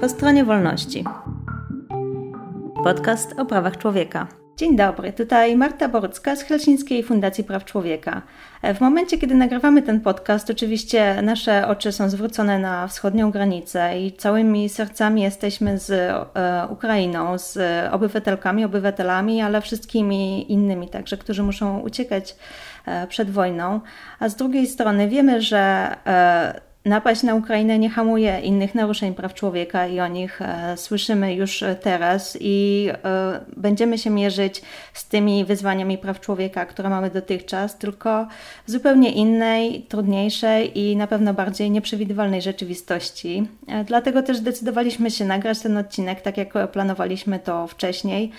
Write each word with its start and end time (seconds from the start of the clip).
Po 0.00 0.08
stronie 0.08 0.44
wolności. 0.44 1.04
Podcast 2.84 3.38
o 3.38 3.44
prawach 3.44 3.78
człowieka. 3.78 4.26
Dzień 4.56 4.76
dobry, 4.76 5.12
tutaj 5.12 5.56
Marta 5.56 5.88
Borucka 5.88 6.36
z 6.36 6.42
Helsińskiej 6.42 7.02
Fundacji 7.02 7.44
Praw 7.44 7.64
Człowieka. 7.64 8.22
W 8.74 8.80
momencie, 8.80 9.18
kiedy 9.18 9.34
nagrywamy 9.34 9.82
ten 9.82 10.00
podcast, 10.00 10.50
oczywiście 10.50 11.22
nasze 11.22 11.68
oczy 11.68 11.92
są 11.92 12.10
zwrócone 12.10 12.58
na 12.58 12.86
wschodnią 12.86 13.30
granicę 13.30 14.00
i 14.00 14.12
całymi 14.12 14.68
sercami 14.68 15.22
jesteśmy 15.22 15.78
z 15.78 15.90
e, 15.90 16.66
Ukrainą, 16.70 17.38
z 17.38 17.58
obywatelkami, 17.92 18.64
obywatelami, 18.64 19.42
ale 19.42 19.60
wszystkimi 19.60 20.52
innymi 20.52 20.88
także, 20.88 21.16
którzy 21.16 21.42
muszą 21.42 21.80
uciekać 21.80 22.36
e, 22.86 23.06
przed 23.06 23.30
wojną. 23.30 23.80
A 24.20 24.28
z 24.28 24.36
drugiej 24.36 24.66
strony 24.66 25.08
wiemy, 25.08 25.42
że 25.42 25.96
e, 26.06 26.69
Napaść 26.84 27.22
na 27.22 27.34
Ukrainę 27.34 27.78
nie 27.78 27.90
hamuje 27.90 28.40
innych 28.40 28.74
naruszeń 28.74 29.14
praw 29.14 29.34
człowieka 29.34 29.86
i 29.86 30.00
o 30.00 30.08
nich 30.08 30.42
e, 30.42 30.76
słyszymy 30.76 31.34
już 31.34 31.64
teraz 31.82 32.38
i 32.40 32.88
e, 33.04 33.40
będziemy 33.56 33.98
się 33.98 34.10
mierzyć 34.10 34.62
z 34.94 35.08
tymi 35.08 35.44
wyzwaniami 35.44 35.98
praw 35.98 36.20
człowieka, 36.20 36.66
które 36.66 36.88
mamy 36.88 37.10
dotychczas, 37.10 37.78
tylko 37.78 38.26
w 38.66 38.70
zupełnie 38.70 39.12
innej, 39.12 39.82
trudniejszej 39.82 40.78
i 40.78 40.96
na 40.96 41.06
pewno 41.06 41.34
bardziej 41.34 41.70
nieprzewidywalnej 41.70 42.42
rzeczywistości. 42.42 43.48
E, 43.68 43.84
dlatego 43.84 44.22
też 44.22 44.36
zdecydowaliśmy 44.36 45.10
się 45.10 45.24
nagrać 45.24 45.58
ten 45.58 45.76
odcinek 45.76 46.20
tak, 46.20 46.36
jak 46.36 46.70
planowaliśmy 46.72 47.38
to 47.38 47.66
wcześniej. 47.66 48.32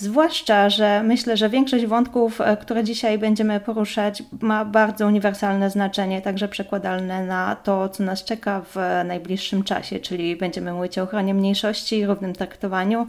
Zwłaszcza, 0.00 0.70
że 0.70 1.02
myślę, 1.02 1.36
że 1.36 1.48
większość 1.48 1.86
wątków, 1.86 2.40
e, 2.40 2.56
które 2.56 2.84
dzisiaj 2.84 3.18
będziemy 3.18 3.60
poruszać, 3.60 4.22
ma 4.40 4.64
bardzo 4.64 5.06
uniwersalne 5.06 5.70
znaczenie, 5.70 6.22
także 6.22 6.48
przekładalne 6.48 7.26
na 7.26 7.56
to, 7.56 7.88
co 7.88 8.02
nas 8.02 8.24
czeka 8.24 8.60
w 8.60 8.76
najbliższym 9.04 9.64
czasie, 9.64 9.98
czyli 10.00 10.36
będziemy 10.36 10.72
mówić 10.72 10.98
o 10.98 11.02
ochronie 11.02 11.34
mniejszości, 11.34 12.06
równym 12.06 12.32
traktowaniu, 12.32 13.06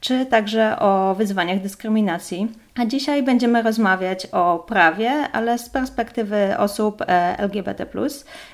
czy 0.00 0.26
także 0.26 0.78
o 0.78 1.14
wyzwaniach 1.14 1.60
dyskryminacji. 1.60 2.48
A 2.74 2.86
dzisiaj 2.86 3.22
będziemy 3.22 3.62
rozmawiać 3.62 4.26
o 4.26 4.58
prawie, 4.58 5.10
ale 5.10 5.58
z 5.58 5.70
perspektywy 5.70 6.58
osób 6.58 7.02
e, 7.02 7.38
LGBT, 7.38 7.86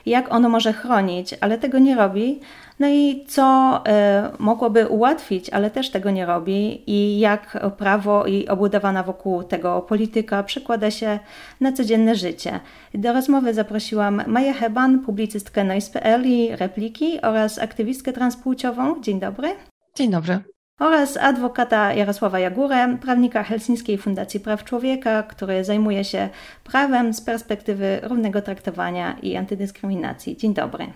jak 0.06 0.32
ono 0.32 0.48
może 0.48 0.72
chronić, 0.72 1.34
ale 1.40 1.58
tego 1.58 1.78
nie 1.78 1.96
robi. 1.96 2.40
No 2.80 2.88
i 2.88 3.24
co 3.28 3.80
e, 3.86 4.30
mogłoby 4.38 4.86
ułatwić, 4.86 5.50
ale 5.50 5.70
też 5.70 5.90
tego 5.90 6.10
nie 6.10 6.26
robi, 6.26 6.82
i 6.86 7.18
jak 7.18 7.58
prawo 7.76 8.26
i 8.26 8.48
obudowana 8.48 9.02
wokół 9.02 9.42
tego 9.42 9.82
polityka 9.82 10.42
przekłada 10.42 10.90
się 10.90 11.18
na 11.60 11.72
codzienne 11.72 12.14
życie. 12.14 12.60
Do 12.94 13.12
rozmowy 13.12 13.54
zaprosiłam 13.54 14.22
Maję 14.26 14.52
Heban, 14.52 14.98
publicystkę 14.98 15.64
Noise.pl 15.64 16.26
i 16.26 16.56
Repliki 16.56 17.20
oraz 17.20 17.58
aktywistkę 17.58 18.12
transpłciową. 18.12 19.00
Dzień 19.00 19.20
dobry. 19.20 19.48
Dzień 19.94 20.10
dobry 20.10 20.57
oraz 20.78 21.16
adwokata 21.16 21.92
Jarosława 21.92 22.38
Jagurę, 22.38 22.98
prawnika 23.00 23.42
Helsińskiej 23.42 23.98
Fundacji 23.98 24.40
Praw 24.40 24.64
Człowieka, 24.64 25.22
który 25.22 25.64
zajmuje 25.64 26.04
się 26.04 26.28
prawem 26.64 27.14
z 27.14 27.20
perspektywy 27.20 28.00
równego 28.02 28.42
traktowania 28.42 29.16
i 29.22 29.36
antydyskryminacji. 29.36 30.36
Dzień 30.36 30.54
dobry. 30.54 30.86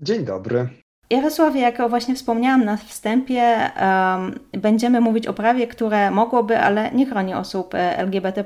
Dzień 0.00 0.24
dobry. 0.24 0.68
Jarosławie, 1.10 1.60
jak 1.60 1.88
właśnie 1.88 2.14
wspomniałam 2.14 2.64
na 2.64 2.76
wstępie, 2.76 3.70
um, 3.80 4.38
będziemy 4.52 5.00
mówić 5.00 5.26
o 5.26 5.32
prawie, 5.32 5.66
które 5.66 6.10
mogłoby, 6.10 6.58
ale 6.58 6.90
nie 6.92 7.06
chroni 7.06 7.34
osób 7.34 7.74
e, 7.74 7.98
LGBT. 7.98 8.44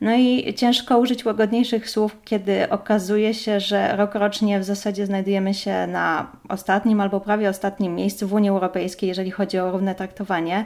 No 0.00 0.14
i 0.14 0.54
ciężko 0.54 0.98
użyć 0.98 1.24
łagodniejszych 1.24 1.90
słów, 1.90 2.16
kiedy 2.24 2.70
okazuje 2.70 3.34
się, 3.34 3.60
że 3.60 3.96
rokrocznie 3.96 4.60
w 4.60 4.64
zasadzie 4.64 5.06
znajdujemy 5.06 5.54
się 5.54 5.86
na 5.86 6.26
ostatnim 6.48 7.00
albo 7.00 7.20
prawie 7.20 7.48
ostatnim 7.48 7.94
miejscu 7.94 8.28
w 8.28 8.32
Unii 8.32 8.50
Europejskiej, 8.50 9.08
jeżeli 9.08 9.30
chodzi 9.30 9.58
o 9.58 9.72
równe 9.72 9.94
traktowanie. 9.94 10.64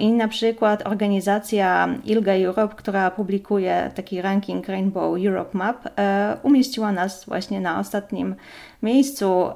I 0.00 0.12
na 0.12 0.28
przykład 0.28 0.86
organizacja 0.86 1.88
ILGA 2.04 2.32
Europe, 2.32 2.74
która 2.76 3.10
publikuje 3.10 3.90
taki 3.94 4.22
ranking 4.22 4.68
Rainbow 4.68 5.18
Europe 5.26 5.58
Map, 5.58 5.88
e, 5.98 6.36
umieściła 6.42 6.92
nas 6.92 7.24
właśnie 7.24 7.60
na 7.60 7.78
ostatnim 7.78 8.34
miejscu 8.82 9.50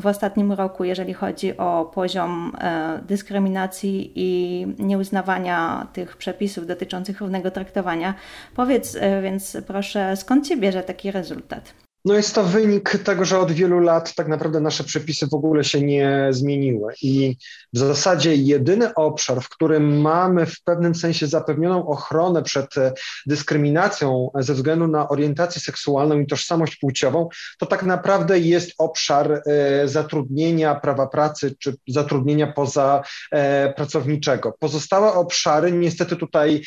w 0.00 0.06
ostatnim 0.06 0.52
roku, 0.52 0.84
jeżeli 0.84 1.14
chodzi 1.14 1.56
o 1.56 1.90
poziom 1.94 2.52
e, 2.60 3.00
dyskryminacji 3.08 4.12
i 4.16 4.66
nieuznawania 4.78 5.86
tych 5.92 6.16
przepisów 6.16 6.66
dotyczących 6.66 7.20
równego 7.20 7.50
traktowania. 7.50 8.14
Powiedz 8.54 8.96
e, 9.00 9.22
więc 9.22 9.56
proszę, 9.66 10.16
skąd 10.16 10.46
się 10.48 10.56
bierze 10.56 10.82
taki 10.82 11.10
rezultat? 11.10 11.74
No 12.04 12.14
jest 12.14 12.34
to 12.34 12.44
wynik 12.44 12.98
tego, 13.04 13.24
że 13.24 13.38
od 13.38 13.52
wielu 13.52 13.78
lat 13.78 14.14
tak 14.14 14.28
naprawdę 14.28 14.60
nasze 14.60 14.84
przepisy 14.84 15.26
w 15.26 15.34
ogóle 15.34 15.64
się 15.64 15.82
nie 15.82 16.28
zmieniły 16.30 16.94
i 17.02 17.36
w 17.72 17.78
zasadzie 17.78 18.34
jedyny 18.34 18.94
obszar, 18.94 19.40
w 19.40 19.48
którym 19.48 20.00
mamy 20.00 20.46
w 20.46 20.62
pewnym 20.62 20.94
sensie 20.94 21.26
zapewnioną 21.26 21.86
ochronę 21.86 22.42
przed 22.42 22.78
e, 22.78 22.92
dyskryminacją 23.26 24.30
ze 24.34 24.54
względu 24.54 24.88
na 24.88 25.08
orientację 25.08 25.60
seksualną 25.60 26.20
i 26.20 26.26
tożsamość 26.26 26.76
płciową, 26.76 27.28
to 27.58 27.66
tak 27.66 27.82
naprawdę 27.82 28.38
jest 28.38 28.72
obszar 28.78 29.32
e, 29.32 29.88
zatrudnienia, 29.88 30.74
prawa 30.74 31.06
pracy 31.06 31.54
czy 31.58 31.74
zatrudnienia 31.88 32.46
poza 32.46 33.02
e, 33.30 33.72
pracowniczego. 33.72 34.54
Pozostałe 34.58 35.12
obszary 35.12 35.72
niestety 35.72 36.16
tutaj 36.16 36.62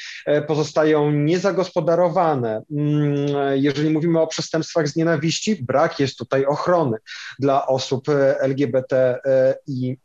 pozostają 0.47 1.11
niezagospodarowane. 1.11 2.61
Mm, 2.71 3.15
jeżeli 3.53 3.89
mówimy 3.89 4.21
o 4.21 4.27
przestępstwach 4.27 4.87
z 4.87 4.95
nienawiści, 4.95 5.24
nienawiści, 5.25 5.63
brak 5.63 5.99
jest 5.99 6.17
tutaj 6.17 6.45
ochrony 6.45 6.97
dla 7.39 7.67
osób 7.67 8.09
e, 8.09 8.39
LGBTI. 8.41 9.97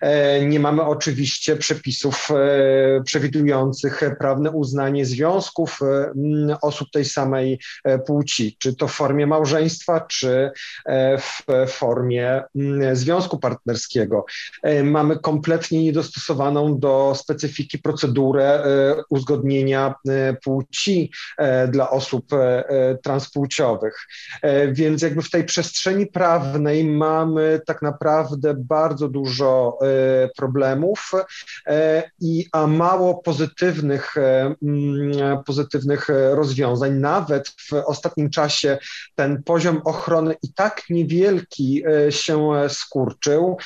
E, 0.00 0.46
nie 0.46 0.60
mamy 0.60 0.82
oczywiście 0.82 1.56
przepisów 1.56 2.28
e, 2.30 3.02
przewidujących 3.04 4.00
prawne 4.18 4.50
uznanie 4.50 5.06
związków 5.06 5.80
osób 6.62 6.88
tej 6.92 7.04
samej 7.04 7.58
płci, 8.06 8.56
czy 8.58 8.76
to 8.76 8.88
w 8.88 8.92
formie 8.92 9.26
małżeństwa, 9.26 10.00
czy 10.00 10.50
w 11.18 11.42
formie 11.68 12.42
związku 12.92 13.38
partnerskiego. 13.38 14.24
Mamy 14.84 15.18
kompletnie 15.18 15.82
niedostosowaną 15.84 16.78
do 16.78 17.14
specyfiki 17.16 17.78
procedurę 17.78 18.64
uzgodnienia 19.10 19.94
płci 20.44 21.10
dla 21.68 21.90
osób 21.90 22.26
trans 23.02 23.30
płciowych. 23.34 24.06
E, 24.42 24.72
więc 24.72 25.02
jakby 25.02 25.22
w 25.22 25.30
tej 25.30 25.44
przestrzeni 25.44 26.06
prawnej 26.06 26.84
mamy 26.84 27.60
tak 27.66 27.82
naprawdę 27.82 28.54
bardzo 28.58 29.08
dużo 29.08 29.78
e, 29.82 30.28
problemów, 30.36 31.12
e, 31.66 32.02
i, 32.20 32.46
a 32.52 32.66
mało 32.66 33.14
pozytywnych, 33.14 34.14
mm, 34.16 35.42
pozytywnych 35.46 36.08
rozwiązań. 36.32 36.92
Nawet 36.92 37.48
w 37.48 37.72
ostatnim 37.72 38.30
czasie 38.30 38.78
ten 39.14 39.42
poziom 39.42 39.80
ochrony 39.84 40.34
i 40.42 40.52
tak 40.52 40.82
niewielki 40.90 41.84
się 42.10 42.52
skurczył. 42.68 43.56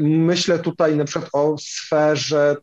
Myślę 0.00 0.58
tutaj 0.58 0.96
na 0.96 1.04
przykład 1.04 1.30
o 1.32 1.56
sferze 1.58 2.56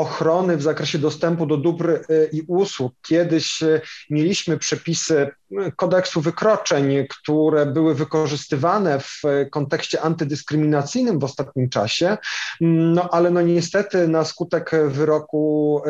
ochrony 0.00 0.56
w 0.56 0.62
zakresie 0.62 0.98
dostępu 0.98 1.46
do 1.46 1.56
dóbr 1.56 1.90
y, 1.90 2.30
i 2.32 2.42
usług. 2.46 2.92
Kiedyś 3.02 3.62
y, 3.62 3.80
mieliśmy 4.10 4.58
przepisy 4.58 5.28
kodeksu 5.76 6.20
wykroczeń, 6.20 7.06
które 7.10 7.66
były 7.66 7.94
wykorzystywane 7.94 9.00
w 9.00 9.22
kontekście 9.50 10.00
antydyskryminacyjnym 10.00 11.18
w 11.18 11.24
ostatnim 11.24 11.68
czasie, 11.68 12.18
no 12.60 13.08
ale 13.10 13.30
no 13.30 13.42
niestety 13.42 14.08
na 14.08 14.24
skutek 14.24 14.70
wyroku 14.88 15.82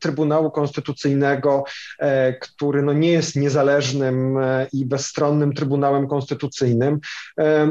Trybunału 0.00 0.50
Konstytucyjnego, 0.50 1.64
który 2.40 2.82
no 2.82 2.92
nie 2.92 3.12
jest 3.12 3.36
niezależnym 3.36 4.38
i 4.72 4.86
bezstronnym 4.86 5.54
Trybunałem 5.54 6.08
Konstytucyjnym, 6.08 7.00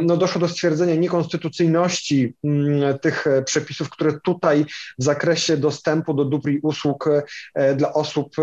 no 0.02 0.18
doszło 0.18 0.42
do 0.42 0.48
stwierdzenia 0.48 0.96
niekonstytucyjności 0.96 2.36
mm, 2.44 3.00
tych 3.00 3.26
przepisów, 3.46 3.90
które 3.90 4.20
tutaj 4.24 4.66
w 5.00 5.04
zakresie 5.04 5.58
dostępu 5.66 6.14
do 6.14 6.26
dóbr 6.26 6.50
i 6.50 6.60
usług 6.64 7.10
dla 7.76 7.94
osób 7.94 8.36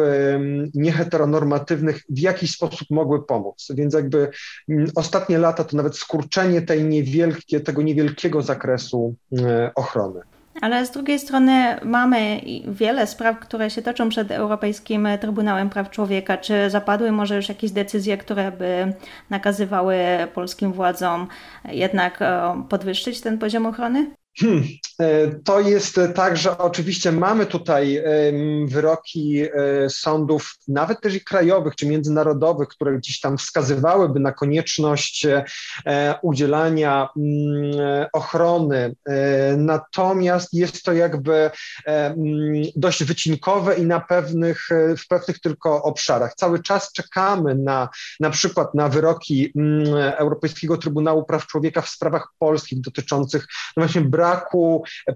nieheteronormatywnych 0.75 2.03
w 2.09 2.19
jakiś 2.19 2.51
sposób 2.51 2.91
mogły 2.91 3.27
pomóc. 3.27 3.69
Więc 3.75 3.95
jakby 3.95 4.31
ostatnie 4.95 5.39
lata 5.39 5.65
to 5.65 5.77
nawet 5.77 5.97
skurczenie 5.97 6.63
tej 6.63 6.85
niewielkie, 6.85 7.61
tego 7.61 7.83
niewielkiego 7.83 8.43
zakresu 8.43 9.15
e, 9.39 9.71
ochrony. 9.75 10.21
Ale 10.61 10.87
z 10.87 10.91
drugiej 10.91 11.19
strony 11.19 11.77
mamy 11.85 12.41
wiele 12.69 13.07
spraw, 13.07 13.39
które 13.39 13.71
się 13.71 13.83
toczą 13.83 14.09
przed 14.09 14.31
Europejskim 14.31 15.09
Trybunałem 15.21 15.71
Praw 15.71 15.91
Człowieka. 15.91 16.37
Czy 16.37 16.71
zapadły 16.71 17.13
może 17.13 17.37
już 17.37 17.49
jakieś 17.49 17.71
decyzje, 17.71 18.19
które 18.19 18.53
by 18.53 18.93
nakazywały 19.31 19.97
polskim 20.35 20.73
władzom 20.73 21.27
jednak 21.65 22.23
e, 22.23 22.63
podwyższyć 22.69 23.21
ten 23.21 23.39
poziom 23.39 23.67
ochrony? 23.67 24.11
Hmm. 24.41 24.63
E, 25.01 25.29
to 25.45 25.61
jest 25.61 26.01
tak, 26.15 26.37
że 26.37 26.59
oczywiście 26.59 27.13
mamy 27.13 27.47
tutaj 27.47 28.03
wyroki 28.67 29.43
e, 29.43 29.91
sądów, 29.91 30.55
nawet 30.69 31.01
też 31.01 31.15
i 31.15 31.21
krajowych 31.21 31.77
czy 31.77 31.87
międzynarodowych, 31.87 32.69
które 32.69 32.99
gdzieś 32.99 33.21
tam 33.21 33.39
wskazywałyby 33.39 34.21
na 34.21 34.33
konieczność 34.33 35.27
e, 35.27 35.45
udzielania 36.23 37.09
mm, 37.17 38.07
ochrony. 38.13 38.95
Natomiast 39.57 40.55
jest 40.55 40.83
to 40.83 40.93
jakby 40.93 41.51
dość 42.77 43.05
wycinkowe 43.05 43.75
i 43.75 43.87
na 43.87 44.01
pewnych, 44.01 44.69
w 44.99 45.09
pewnych 45.09 45.41
tylko 45.41 45.83
obszarach. 45.83 46.35
Cały 46.35 46.63
czas 46.63 46.93
czekamy 46.93 47.55
na 47.55 47.89
na 48.21 48.31
przykład 48.31 48.75
na 48.75 48.89
wyroki 48.89 49.53
mm, 49.57 49.87
Europejskiego 49.97 50.77
Trybunału 50.77 51.25
Praw 51.25 51.47
Człowieka 51.47 51.83
w 51.83 51.89
sprawach 51.89 52.29
polskich 52.39 52.81
dotyczących 52.81 53.47
no 53.77 53.83
właśnie 53.83 54.01
braku 54.01 54.22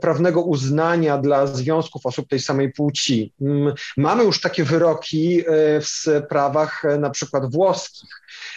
prawnego 0.01 0.43
uznania 0.43 1.19
dla 1.19 1.47
związków 1.47 2.07
osób 2.07 2.29
tej 2.29 2.41
samej 2.41 2.73
płci. 2.73 3.33
Mm, 3.41 3.75
mamy 3.97 4.25
już 4.25 4.41
takie 4.41 4.65
wyroki 4.65 5.41
e, 5.41 5.81
w 5.81 5.87
sprawach 5.87 6.85
e, 6.85 6.99
na 6.99 7.11
przykład 7.11 7.53
włoskich, 7.53 8.11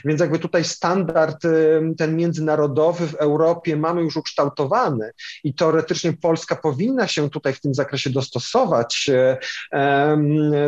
więc 0.06 0.22
jakby 0.22 0.40
tutaj 0.40 0.64
standard 0.64 1.46
e, 1.46 1.50
ten 1.98 2.16
międzynarodowy 2.16 3.08
w 3.08 3.16
Europie 3.16 3.76
mamy 3.76 4.02
już 4.02 4.18
ukształtowany 4.18 5.12
i 5.44 5.54
teoretycznie 5.54 6.14
Polska 6.14 6.56
powinna 6.56 7.08
się 7.08 7.30
tutaj 7.30 7.54
w 7.54 7.62
tym 7.62 7.74
zakresie 7.74 8.10
dostosować 8.10 9.12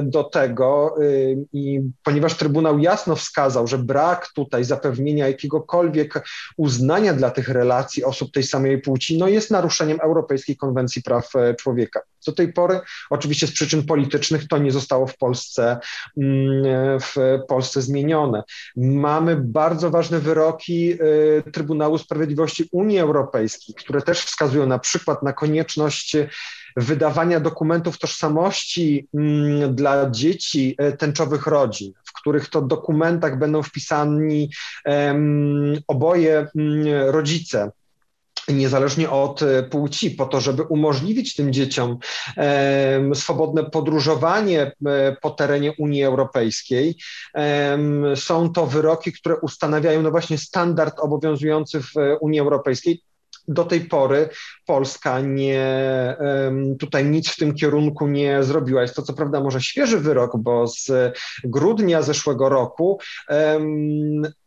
do 0.03 0.23
tego 0.23 0.95
i 1.53 1.81
ponieważ 2.03 2.35
Trybunał 2.35 2.79
jasno 2.79 3.15
wskazał, 3.15 3.67
że 3.67 3.77
brak 3.77 4.29
tutaj 4.35 4.63
zapewnienia 4.63 5.27
jakiegokolwiek 5.27 6.27
uznania 6.57 7.13
dla 7.13 7.31
tych 7.31 7.49
relacji 7.49 8.03
osób 8.03 8.31
tej 8.31 8.43
samej 8.43 8.81
płci, 8.81 9.17
no 9.17 9.27
jest 9.27 9.51
naruszeniem 9.51 9.70
Europejskiej 9.79 10.57
Konwencji 10.57 11.03
Praw 11.03 11.35
e, 11.35 11.55
Człowieka. 11.55 12.01
Do 12.27 12.31
tej 12.31 12.53
pory, 12.53 12.79
oczywiście 13.09 13.47
z 13.47 13.51
przyczyn 13.51 13.85
politycznych, 13.85 14.47
to 14.47 14.57
nie 14.57 14.71
zostało 14.71 15.07
w 15.07 15.17
Polsce, 15.17 15.79
mm, 16.17 16.99
w 16.99 17.39
Polsce 17.47 17.81
zmienione. 17.81 18.43
Mamy 18.75 19.35
bardzo 19.35 19.89
ważne 19.91 20.19
wyroki 20.19 20.93
e, 20.93 20.97
Trybunału 21.51 21.97
Sprawiedliwości 21.97 22.69
Unii 22.71 22.99
Europejskiej, 22.99 23.75
które 23.75 24.01
też 24.01 24.19
wskazują 24.19 24.65
na 24.67 24.79
przykład 24.79 25.23
na 25.23 25.33
konieczność 25.33 26.17
wydawania 26.77 27.39
dokumentów 27.39 27.99
tożsamości 27.99 29.07
mm, 29.13 29.75
dla 29.75 30.09
dzieci 30.09 30.75
e, 30.77 30.91
tęczowych 30.91 31.47
rodzin, 31.47 31.93
w 32.05 32.13
których 32.13 32.49
to 32.49 32.61
dokumentach 32.61 33.39
będą 33.39 33.63
wpisani 33.63 34.49
oboje 35.87 36.47
mm, 36.55 37.09
rodzice 37.09 37.71
niezależnie 38.47 39.09
od 39.09 39.41
e, 39.41 39.63
płci, 39.63 40.11
po 40.11 40.25
to, 40.25 40.41
żeby 40.41 40.63
umożliwić 40.63 41.35
tym 41.35 41.53
dzieciom 41.53 41.97
swobodne 43.13 43.63
podróżowanie 43.63 44.71
e, 44.85 45.15
po 45.21 45.29
terenie 45.29 45.73
Unii 45.77 46.03
Europejskiej. 46.03 46.95
Są 48.15 48.53
to 48.53 48.67
wyroki, 48.67 49.13
które 49.13 49.35
ustanawiają 49.35 50.01
no 50.01 50.11
właśnie 50.11 50.37
standard 50.37 50.99
obowiązujący 50.99 51.81
w 51.81 51.93
Unii 52.21 52.39
Europejskiej 52.39 53.03
do 53.47 53.65
tej 53.65 53.81
pory 53.81 54.29
Polska 54.65 55.19
nie, 55.19 56.17
tutaj 56.79 57.05
nic 57.05 57.29
w 57.29 57.35
tym 57.35 57.53
kierunku 57.53 58.07
nie 58.07 58.43
zrobiła. 58.43 58.81
Jest 58.81 58.95
to 58.95 59.01
co 59.01 59.13
prawda 59.13 59.39
może 59.39 59.61
świeży 59.61 59.99
wyrok, 59.99 60.37
bo 60.37 60.67
z 60.67 60.91
grudnia 61.43 62.01
zeszłego 62.01 62.49
roku, 62.49 62.99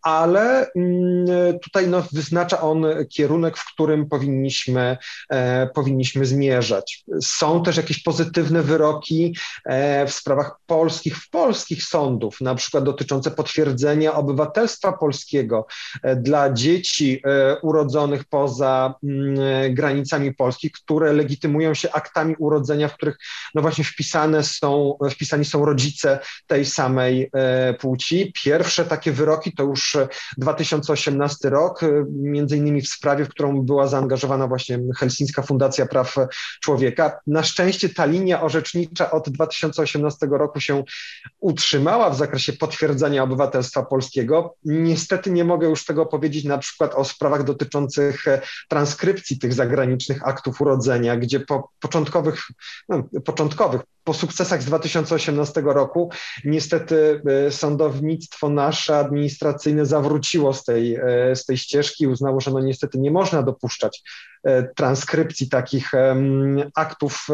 ale 0.04 0.66
mm, 0.76 1.58
tutaj 1.58 1.88
no, 1.88 2.04
wyznacza 2.12 2.60
on 2.60 2.86
kierunek, 3.10 3.56
w 3.56 3.72
którym 3.72 4.08
powinniśmy, 4.08 4.96
e, 5.30 5.66
powinniśmy 5.66 6.26
zmierzać. 6.26 7.04
Są 7.22 7.62
też 7.62 7.76
jakieś 7.76 8.02
pozytywne 8.02 8.62
wyroki 8.62 9.36
e, 9.64 10.06
w 10.06 10.12
sprawach 10.12 10.56
polskich, 10.66 11.16
w 11.16 11.30
polskich 11.30 11.82
sądów, 11.82 12.40
na 12.40 12.54
przykład 12.54 12.84
dotyczące 12.84 13.30
potwierdzenia 13.30 14.14
obywatelstwa 14.14 14.92
polskiego 14.92 15.66
e, 16.02 16.16
dla 16.16 16.52
dzieci 16.52 17.22
urodzonych 17.62 18.24
poza 18.24 18.94
mm, 19.04 19.74
granicami 19.74 20.34
Polski, 20.34 20.70
które 20.70 21.12
legitymują 21.12 21.74
się 21.74 21.92
aktami 21.92 22.34
urodzenia, 22.38 22.88
w 22.88 22.94
których 22.94 23.18
no 23.54 23.62
właśnie 23.62 23.84
wpisane 23.84 24.42
są, 24.42 24.98
wpisani 25.10 25.44
są 25.44 25.64
rodzice 25.64 26.18
tej 26.46 26.64
samej 26.64 27.30
płci. 27.80 28.32
Pierwsze 28.44 28.84
takie 28.84 29.12
wyroki 29.12 29.52
to 29.52 29.62
już 29.62 29.93
2018 30.38 31.50
rok, 31.50 31.82
y, 31.82 32.04
między 32.10 32.56
innymi 32.56 32.82
w 32.82 32.88
sprawie, 32.88 33.24
w 33.24 33.28
którą 33.28 33.62
była 33.62 33.86
zaangażowana 33.86 34.46
właśnie 34.46 34.78
Helsińska 34.98 35.42
Fundacja 35.42 35.86
Praw 35.86 36.16
Człowieka. 36.62 37.18
Na 37.26 37.42
szczęście 37.42 37.88
ta 37.88 38.04
linia 38.04 38.42
orzecznicza 38.42 39.10
od 39.10 39.30
2018 39.30 40.26
roku 40.26 40.60
się 40.60 40.84
utrzymała 41.40 42.10
w 42.10 42.16
zakresie 42.16 42.52
potwierdzenia 42.52 43.22
obywatelstwa 43.22 43.82
polskiego. 43.82 44.54
Niestety 44.64 45.30
nie 45.30 45.44
mogę 45.44 45.68
już 45.68 45.84
tego 45.84 46.06
powiedzieć 46.06 46.44
na 46.44 46.58
przykład 46.58 46.94
o 46.94 47.04
sprawach 47.04 47.44
dotyczących 47.44 48.28
e, 48.28 48.40
transkrypcji 48.68 49.38
tych 49.38 49.54
zagranicznych 49.54 50.28
aktów 50.28 50.60
urodzenia, 50.60 51.16
gdzie 51.16 51.40
po 51.40 51.70
początkowych, 51.80 52.42
no, 52.88 53.02
początkowych 53.24 53.80
po 54.04 54.14
sukcesach 54.14 54.62
z 54.62 54.64
2018 54.64 55.62
roku. 55.64 56.10
Niestety 56.44 57.22
e, 57.46 57.50
sądownictwo 57.50 58.48
nasze 58.48 58.98
administracyjne 58.98 59.86
zawróciło 59.86 60.54
z 60.54 60.64
tej, 60.64 60.94
e, 60.94 61.36
z 61.36 61.44
tej 61.44 61.56
ścieżki, 61.58 62.06
uznało, 62.06 62.40
że 62.40 62.50
no 62.50 62.60
niestety 62.60 62.98
nie 62.98 63.10
można 63.10 63.42
dopuszczać 63.42 64.02
e, 64.44 64.62
transkrypcji 64.62 65.48
takich 65.48 65.92
aktów 66.74 67.28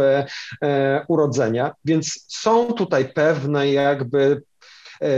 urodzenia, 1.09 1.75
więc 1.85 2.27
są 2.29 2.73
tutaj 2.73 3.13
pewne 3.13 3.73
jakby 3.73 4.43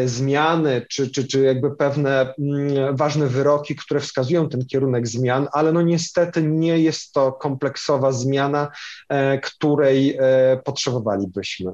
zmiany, 0.05 0.87
czy, 0.91 1.11
czy, 1.11 1.27
czy 1.27 1.43
jakby 1.43 1.77
pewne 1.77 2.35
mm, 2.39 2.97
ważne 2.97 3.27
wyroki, 3.27 3.77
które 3.77 4.01
wskazują 4.01 4.49
ten 4.49 4.67
kierunek 4.67 5.09
zmian, 5.09 5.49
ale 5.53 5.73
no 5.73 5.83
niestety 5.83 6.43
nie 6.43 6.79
jest 6.79 7.13
to 7.13 7.33
kompleksowa 7.33 8.13
zmiana, 8.13 8.69
e, 9.09 9.39
której 9.39 10.17
e, 10.21 10.61
potrzebowalibyśmy. 10.65 11.73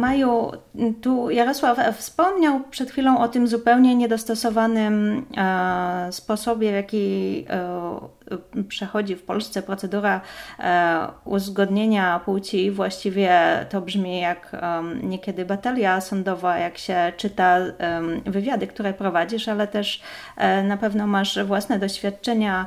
Maju, 0.00 0.52
tu 1.02 1.30
Jarosław 1.30 1.96
wspomniał 1.96 2.60
przed 2.70 2.90
chwilą 2.90 3.18
o 3.18 3.28
tym 3.28 3.48
zupełnie 3.48 3.94
niedostosowanym 3.94 5.26
e, 5.36 6.12
sposobie, 6.12 6.70
w 6.70 6.74
jaki 6.74 7.44
e, 7.50 8.62
przechodzi 8.68 9.16
w 9.16 9.22
Polsce 9.22 9.62
procedura 9.62 10.20
e, 10.58 11.06
uzgodnienia 11.24 12.20
płci. 12.24 12.70
Właściwie 12.70 13.30
to 13.70 13.80
brzmi 13.80 14.20
jak 14.20 14.56
niekiedy 15.02 15.44
batalia 15.44 16.00
sądowa, 16.00 16.58
jak 16.58 16.78
się 16.78 17.12
czyta 17.16 17.58
wywiady, 18.24 18.66
które 18.66 18.94
prowadzisz, 18.94 19.48
ale 19.48 19.66
też 19.66 20.02
na 20.64 20.76
pewno 20.76 21.06
masz 21.06 21.44
własne 21.44 21.78
doświadczenia 21.78 22.66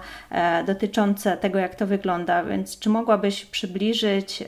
dotyczące 0.65 1.37
tego, 1.37 1.59
jak 1.59 1.75
to 1.75 1.87
wygląda. 1.87 2.43
Więc 2.43 2.79
czy 2.79 2.89
mogłabyś 2.89 3.45
przybliżyć 3.45 4.43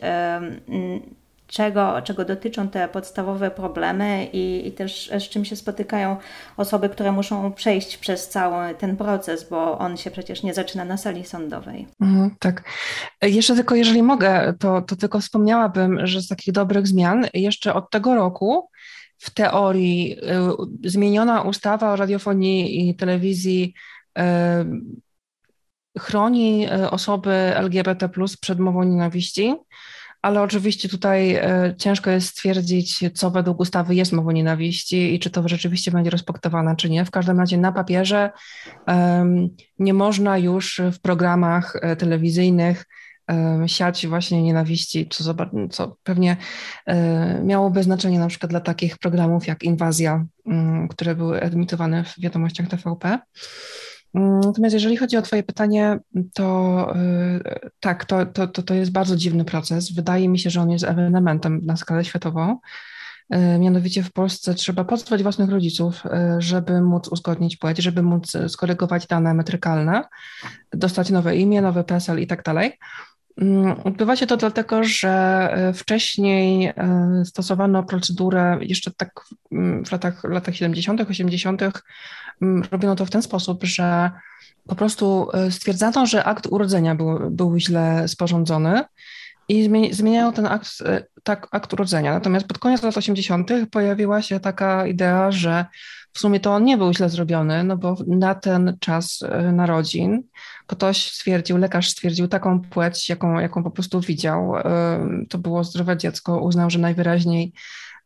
czego, 1.48 2.02
czego 2.02 2.26
dotyczą 2.26 2.68
te 2.68 2.88
podstawowe 2.88 3.52
problemy 3.52 4.26
i, 4.34 4.68
i 4.68 4.72
też 4.72 5.12
z 5.20 5.24
czym 5.24 5.46
się 5.46 5.56
spotykają 5.56 6.18
osoby, 6.58 6.90
które 6.90 7.12
muszą 7.12 7.54
przejść 7.54 7.98
przez 7.98 8.30
cały 8.30 8.76
ten 8.76 8.98
proces, 8.98 9.50
bo 9.50 9.78
on 9.78 9.98
się 9.98 10.12
przecież 10.12 10.44
nie 10.44 10.54
zaczyna 10.54 10.86
na 10.86 10.98
sali 10.98 11.26
sądowej. 11.26 11.88
Mhm, 12.02 12.36
tak. 12.40 12.64
Jeszcze 13.22 13.56
tylko, 13.56 13.76
jeżeli 13.76 14.04
mogę, 14.04 14.54
to, 14.60 14.82
to 14.82 14.96
tylko 14.96 15.20
wspomniałabym, 15.20 16.08
że 16.08 16.22
z 16.22 16.28
takich 16.28 16.54
dobrych 16.54 16.88
zmian 16.88 17.26
jeszcze 17.34 17.74
od 17.74 17.90
tego 17.90 18.16
roku 18.16 18.70
w 19.18 19.30
teorii 19.30 20.18
y, 20.84 20.90
zmieniona 20.90 21.42
ustawa 21.42 21.92
o 21.92 21.96
radiofonii 21.96 22.90
i 22.90 22.96
telewizji 22.96 23.74
chroni 26.00 26.68
osoby 26.92 27.32
LGBT 27.56 28.10
przed 28.42 28.60
mową 28.60 28.84
nienawiści 28.84 29.56
ale 30.26 30.42
oczywiście 30.42 30.90
tutaj 30.90 31.36
e, 31.36 31.74
ciężko 31.78 32.10
jest 32.10 32.28
stwierdzić, 32.28 33.04
co 33.14 33.32
według 33.32 33.60
ustawy 33.60 33.96
jest 33.96 34.12
mową 34.12 34.32
nienawiści 34.32 35.14
i 35.14 35.20
czy 35.20 35.30
to 35.30 35.48
rzeczywiście 35.48 35.92
będzie 35.92 36.10
respektowane, 36.10 36.76
czy 36.76 36.90
nie. 36.90 37.06
W 37.06 37.12
każdym 37.12 37.40
razie 37.40 37.58
na 37.58 37.72
papierze 37.72 38.32
nie 39.80 39.94
można 39.94 40.38
już 40.38 40.82
w 40.92 41.00
programach 41.00 41.76
e, 41.82 41.96
telewizyjnych 41.96 42.86
siać 43.68 44.08
właśnie 44.08 44.44
nienawiści, 44.44 45.10
co, 45.10 45.36
co 45.70 45.98
pewnie 46.04 46.38
e, 46.86 47.42
miałoby 47.44 47.84
znaczenie 47.84 48.20
na 48.20 48.28
przykład 48.28 48.50
dla 48.50 48.60
takich 48.60 48.98
programów 48.98 49.48
jak 49.48 49.64
Inwazja, 49.64 50.26
mm, 50.46 50.88
które 50.88 51.16
były 51.16 51.42
emitowane 51.42 52.04
w 52.04 52.20
wiadomościach 52.20 52.68
TVP. 52.68 53.20
Natomiast 54.16 54.74
jeżeli 54.74 54.98
chodzi 54.98 55.18
o 55.18 55.22
Twoje 55.22 55.44
pytanie, 55.44 56.00
to 56.34 56.94
y, 56.96 57.70
tak, 57.80 58.06
to, 58.06 58.26
to, 58.26 58.48
to, 58.48 58.64
to 58.64 58.74
jest 58.74 58.92
bardzo 58.92 59.16
dziwny 59.16 59.46
proces. 59.46 59.92
Wydaje 59.92 60.30
mi 60.30 60.40
się, 60.40 60.50
że 60.50 60.62
on 60.62 60.70
jest 60.70 60.86
ewenementem 60.86 61.62
na 61.64 61.78
skalę 61.78 62.06
światową. 62.06 62.60
Mianowicie 63.60 64.04
w 64.04 64.12
Polsce 64.12 64.54
trzeba 64.54 64.84
pozwać 64.84 65.24
własnych 65.24 65.50
rodziców, 65.50 66.04
żeby 66.38 66.82
móc 66.82 67.08
uzgodnić 67.08 67.58
płeć, 67.58 67.78
żeby 67.78 68.04
móc 68.04 68.34
skorygować 68.48 69.08
dane 69.08 69.34
metrykalne, 69.34 70.04
dostać 70.74 71.10
nowe 71.10 71.36
imię, 71.36 71.62
nowy 71.62 71.84
PESEL 71.84 72.20
i 72.20 72.28
tak 72.28 72.44
dalej. 72.44 72.74
Mm, 73.42 73.76
odbywa 73.84 74.16
się 74.16 74.28
to 74.28 74.38
dlatego, 74.38 74.84
że 74.84 75.10
e, 75.52 75.74
wcześniej 75.74 76.66
e, 76.68 77.24
stosowano 77.26 77.84
procedurę 77.84 78.58
jeszcze 78.62 78.92
tak 78.92 79.22
w 79.86 79.92
latach, 79.92 80.24
latach 80.24 80.56
70., 80.56 81.02
80. 81.02 81.62
Mm, 82.42 82.64
robiono 82.72 82.96
to 82.96 83.06
w 83.06 83.10
ten 83.10 83.22
sposób, 83.22 83.64
że 83.64 84.12
po 84.68 84.76
prostu 84.76 85.28
e, 85.34 85.52
stwierdzano, 85.52 86.06
że 86.06 86.24
akt 86.24 86.48
urodzenia 86.50 86.96
był, 86.96 87.32
był 87.32 87.60
źle 87.60 88.08
sporządzony 88.08 88.84
i 89.48 89.70
zmieniają 89.92 90.34
ten 90.34 90.46
akt, 90.46 90.70
tak, 91.24 91.48
akt 91.52 91.74
urodzenia. 91.74 92.14
Natomiast 92.14 92.48
pod 92.48 92.60
koniec 92.60 92.84
lat 92.84 92.98
80. 92.98 93.52
pojawiła 93.72 94.22
się 94.22 94.40
taka 94.40 94.88
idea, 94.88 95.32
że 95.32 95.66
w 96.14 96.20
sumie 96.20 96.40
to 96.40 96.54
on 96.54 96.64
nie 96.64 96.78
był 96.78 96.94
źle 96.94 97.10
zrobiony, 97.10 97.64
no 97.64 97.78
bo 97.78 97.96
na 98.08 98.36
ten 98.36 98.78
czas 98.80 99.24
narodzin 99.54 100.24
ktoś 100.68 101.12
stwierdził, 101.12 101.58
lekarz 101.58 101.90
stwierdził 101.90 102.28
taką 102.28 102.62
płeć, 102.62 103.10
jaką, 103.10 103.40
jaką 103.40 103.64
po 103.64 103.72
prostu 103.72 104.02
widział. 104.02 104.54
To 105.30 105.38
było 105.38 105.64
zdrowe 105.64 105.98
dziecko, 105.98 106.42
uznał, 106.42 106.70
że 106.70 106.80
najwyraźniej 106.80 107.54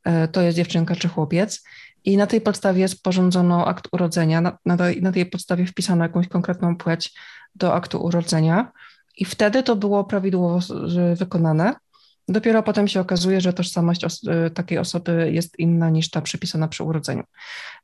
e, 0.03 0.27
to 0.27 0.41
jest 0.41 0.57
dziewczynka 0.57 0.95
czy 0.95 1.07
chłopiec. 1.07 1.63
I 2.05 2.17
na 2.17 2.27
tej 2.27 2.41
podstawie 2.41 2.87
sporządzono 2.87 3.67
akt 3.67 3.87
urodzenia, 3.91 4.41
na, 4.41 4.57
na, 4.65 4.77
tej, 4.77 5.01
na 5.01 5.11
tej 5.11 5.25
podstawie 5.25 5.65
wpisano 5.65 6.03
jakąś 6.03 6.27
konkretną 6.27 6.75
płeć 6.75 7.13
do 7.55 7.73
aktu 7.73 8.03
urodzenia. 8.03 8.71
I 9.17 9.25
wtedy 9.25 9.63
to 9.63 9.75
było 9.75 10.03
prawidłowo 10.03 10.59
wykonane. 11.15 11.75
Dopiero 12.29 12.63
potem 12.63 12.87
się 12.87 12.99
okazuje, 12.99 13.41
że 13.41 13.53
tożsamość 13.53 14.03
os 14.03 14.21
takiej 14.53 14.77
osoby 14.77 15.29
jest 15.33 15.59
inna 15.59 15.89
niż 15.89 16.09
ta 16.09 16.21
przypisana 16.21 16.67
przy 16.67 16.83
urodzeniu. 16.83 17.23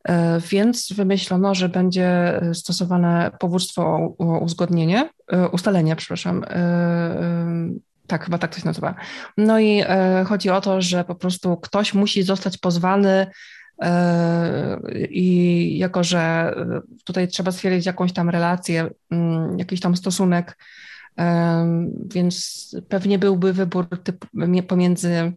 E, 0.04 0.40
więc 0.50 0.94
wymyślono, 0.94 1.56
że 1.56 1.70
będzie 1.70 2.42
stosowane 2.54 3.32
powództwo 3.40 4.16
o 4.18 4.40
uzgodnienie, 4.40 5.10
e, 5.32 5.50
ustalenie, 5.50 5.96
przepraszam, 5.96 6.44
e, 6.48 7.70
tak, 8.08 8.26
chyba 8.26 8.38
tak 8.38 8.56
to 8.56 8.60
się 8.60 8.66
nazywa. 8.66 8.96
No 9.38 9.60
i 9.60 9.84
chodzi 10.28 10.50
o 10.50 10.62
to, 10.62 10.82
że 10.82 11.04
po 11.04 11.16
prostu 11.16 11.58
ktoś 11.58 11.94
musi 11.94 12.24
zostać 12.24 12.58
pozwany 12.58 13.28
i 15.10 15.78
jako, 15.78 16.04
że 16.04 16.54
tutaj 17.04 17.28
trzeba 17.28 17.52
stwierdzić 17.52 17.86
jakąś 17.86 18.14
tam 18.14 18.30
relację, 18.30 18.90
mm, 19.12 19.60
jakiś 19.60 19.80
tam 19.80 19.96
stosunek, 19.96 20.58
więc 22.06 22.76
pewnie 22.90 23.20
byłby 23.20 23.54
wybór 23.54 23.88
typu, 24.04 24.28
pomiędzy 24.68 25.34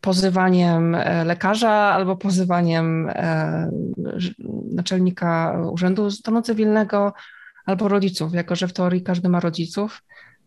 pozywaniem 0.00 0.94
e, 0.94 1.24
lekarza 1.24 1.70
albo 1.70 2.16
pozywaniem 2.16 3.08
e, 3.08 3.70
naczelnika 4.72 5.60
Urzędu 5.72 6.10
Stanu 6.10 6.42
Cywilnego 6.42 7.12
albo 7.66 7.88
rodziców, 7.88 8.34
jako 8.34 8.56
że 8.56 8.68
w 8.68 8.72
teorii 8.72 9.02
każdy 9.02 9.28
ma 9.28 9.40
rodziców, 9.40 10.02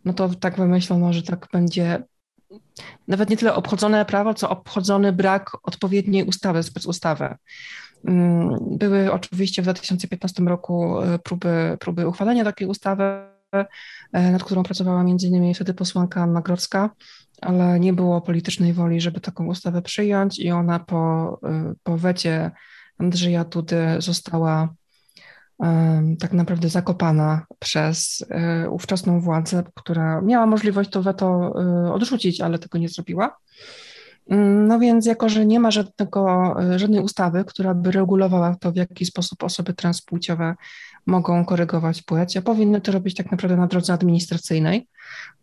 no 0.06 0.13
to 0.13 0.30
tak 0.30 0.58
wymyślono, 0.58 1.13
że 1.13 1.24
tak 1.24 1.48
będzie 1.54 2.04
nawet 3.08 3.30
nie 3.30 3.38
tyle 3.38 3.56
obchodzone 3.56 4.06
prawo, 4.06 4.34
co 4.34 4.50
obchodzony 4.50 5.13
brak 5.13 5.52
odpowiedniej 5.63 6.24
ustawy, 6.24 6.63
specustawy. 6.63 7.36
Mm, 8.08 8.50
były 8.78 9.12
oczywiście 9.12 9.62
w 9.62 9.66
2015 9.66 10.44
roku 10.44 11.02
e, 11.02 11.20
próby, 11.20 11.78
próby 11.80 12.08
uchwalenia 12.08 12.44
takiej 12.44 12.68
ustawy, 12.68 13.33
nad 14.14 14.44
którą 14.44 14.64
pracowała 14.64 15.02
m.in. 15.02 15.54
wtedy 15.54 15.74
posłanka 15.74 16.22
Anna 16.22 16.42
Grodzka, 16.42 16.90
ale 17.42 17.80
nie 17.80 17.94
było 17.94 18.22
politycznej 18.22 18.74
woli, 18.74 19.02
żeby 19.02 19.20
taką 19.20 19.46
ustawę 19.46 19.82
przyjąć 19.82 20.40
i 20.40 20.52
ona 20.52 20.80
po, 20.80 21.34
y, 21.72 21.76
po 21.84 21.98
wecie 21.98 22.52
Andrzeja 22.98 23.44
Dudy 23.44 23.78
została 24.00 24.74
tak 26.20 26.34
naprawdę 26.34 26.70
zakopana 26.70 27.46
przez 27.60 28.26
ówczesną 28.70 29.22
władzę, 29.22 29.64
która 29.76 30.22
miała 30.22 30.46
możliwość 30.46 30.90
to 30.90 31.04
weto 31.04 31.54
odrzucić, 31.94 32.42
ale 32.42 32.60
tego 32.60 32.78
nie 32.78 32.90
zrobiła. 32.90 33.38
Mm, 34.30 34.68
no 34.68 34.80
więc 34.80 35.06
jako, 35.06 35.30
że 35.30 35.46
nie 35.46 35.60
ma 35.60 35.72
żadnego, 35.72 36.53
żadnej 36.75 37.01
ustawy, 37.01 37.46
która 37.46 37.74
by 37.74 37.92
regulowała 37.92 38.56
to, 38.56 38.72
w 38.72 38.75
jaki 38.75 39.06
sposób 39.06 39.44
osoby 39.44 39.74
transpłciowe 39.74 40.56
mogą 41.06 41.46
korygować 41.46 42.01
płeć, 42.01 42.38
a 42.38 42.42
powinny 42.42 42.82
to 42.82 42.92
robić 42.92 43.15
tak 43.15 43.32
naprawdę 43.32 43.58
na 43.58 43.68
drodze 43.68 43.94
administracyjnej. 43.94 44.88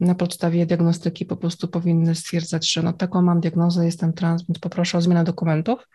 Na 0.00 0.14
podstawie 0.14 0.66
diagnostyki 0.66 1.26
po 1.26 1.36
prostu 1.36 1.68
powinny 1.68 2.14
stwierdzać, 2.14 2.72
że 2.72 2.82
no 2.82 2.92
taką 2.92 3.22
mam 3.22 3.40
diagnozę, 3.40 3.84
jestem 3.84 4.12
trans, 4.12 4.42
więc 4.48 4.58
poproszę 4.58 4.98
o 4.98 5.00
zmianę 5.00 5.24
dokumentów. 5.24 5.88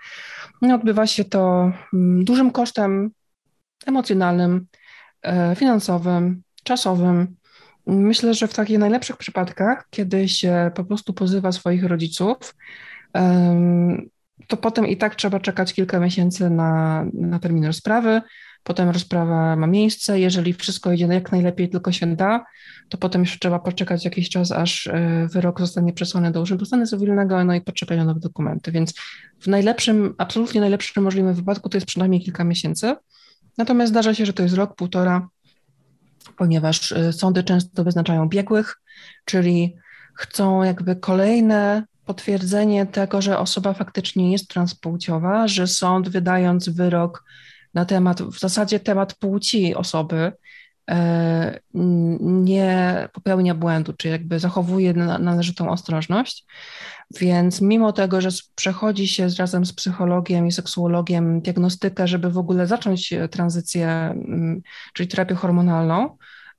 No, 0.61 0.75
odbywa 0.75 1.07
się 1.07 1.25
to 1.25 1.71
mm, 1.93 2.25
dużym 2.25 2.51
kosztem 2.51 3.11
emocjonalnym, 3.85 4.67
e, 5.21 5.55
finansowym, 5.55 6.41
czasowym. 6.63 7.35
Myślę, 7.87 8.33
że 8.33 8.47
w 8.47 8.53
takich 8.53 8.79
najlepszych 8.79 9.17
przypadkach, 9.17 9.87
kiedy 9.89 10.29
się 10.29 10.71
po 10.75 10.83
prostu 10.83 11.13
pozywa 11.13 11.51
swoich 11.51 11.83
rodziców, 11.83 12.55
to 14.47 14.57
potem 14.57 14.87
i 14.87 14.97
tak 14.97 15.15
trzeba 15.15 15.39
czekać 15.39 15.73
kilka 15.73 15.99
miesięcy 15.99 16.49
na, 16.49 17.05
na 17.13 17.39
termin 17.39 17.65
rozprawy 17.65 18.21
potem 18.65 18.89
rozprawa 18.89 19.55
ma 19.55 19.67
miejsce. 19.67 20.19
Jeżeli 20.19 20.53
wszystko 20.53 20.91
idzie 20.91 21.05
jak 21.05 21.31
najlepiej, 21.31 21.69
tylko 21.69 21.91
się 21.91 22.15
da, 22.15 22.45
to 22.89 22.97
potem 22.97 23.21
jeszcze 23.21 23.39
trzeba 23.39 23.59
poczekać 23.59 24.05
jakiś 24.05 24.29
czas, 24.29 24.51
aż 24.51 24.87
e, 24.87 25.27
wyrok 25.33 25.59
zostanie 25.59 25.93
przesłany 25.93 26.31
do 26.31 26.41
Urzędu 26.41 26.65
Stanu 26.65 26.85
Cywilnego, 26.85 27.43
no 27.43 27.55
i 27.55 27.61
poczekać 27.61 27.97
na 27.97 28.05
nowe 28.05 28.19
dokumenty. 28.19 28.71
Więc 28.71 28.93
w 29.39 29.47
najlepszym, 29.47 30.15
absolutnie 30.17 30.61
najlepszym 30.61 31.03
możliwym 31.03 31.33
wypadku 31.33 31.69
to 31.69 31.77
jest 31.77 31.87
przynajmniej 31.87 32.21
kilka 32.21 32.43
miesięcy. 32.43 32.95
Natomiast 33.57 33.91
zdarza 33.91 34.13
się, 34.13 34.25
że 34.25 34.33
to 34.33 34.43
jest 34.43 34.55
rok, 34.55 34.75
półtora, 34.75 35.27
ponieważ 36.37 36.91
e, 36.91 37.13
sądy 37.13 37.43
często 37.43 37.83
wyznaczają 37.83 38.29
biegłych, 38.29 38.81
czyli 39.25 39.75
chcą 40.13 40.63
jakby 40.63 40.95
kolejne 40.95 41.83
potwierdzenie 42.05 42.85
tego, 42.85 43.21
że 43.21 43.39
osoba 43.39 43.73
faktycznie 43.73 44.31
jest 44.31 44.47
transpłciowa, 44.47 45.47
że 45.47 45.67
sąd 45.67 46.09
wydając 46.09 46.69
wyrok 46.69 47.23
na 47.73 47.85
temat, 47.85 48.21
w 48.21 48.39
zasadzie 48.39 48.79
temat 48.79 49.13
płci 49.13 49.75
osoby 49.75 50.31
nie 52.19 53.09
popełnia 53.13 53.55
błędu, 53.55 53.93
czy 53.93 54.07
jakby 54.07 54.39
zachowuje 54.39 54.93
należytą 54.93 55.69
ostrożność. 55.69 56.45
Więc 57.19 57.61
mimo 57.61 57.93
tego, 57.93 58.21
że 58.21 58.29
przechodzi 58.55 59.07
się 59.07 59.27
razem 59.39 59.65
z 59.65 59.73
psychologiem 59.73 60.47
i 60.47 60.51
seksuologiem 60.51 61.41
diagnostykę, 61.41 62.07
żeby 62.07 62.29
w 62.29 62.37
ogóle 62.37 62.67
zacząć 62.67 63.13
tranzycję, 63.31 63.87
mm, 63.87 64.61
czyli 64.93 65.09
terapię 65.09 65.35
hormonalną, 65.35 66.17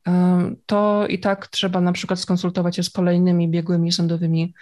e, 0.09 0.55
to 0.67 1.07
i 1.07 1.19
tak 1.19 1.47
trzeba 1.47 1.81
na 1.81 1.93
przykład 1.93 2.21
skonsultować 2.21 2.77
się 2.77 2.83
z 2.83 2.91
kolejnymi 2.91 3.49
biegłymi 3.49 3.93
sądowymi 3.93 4.55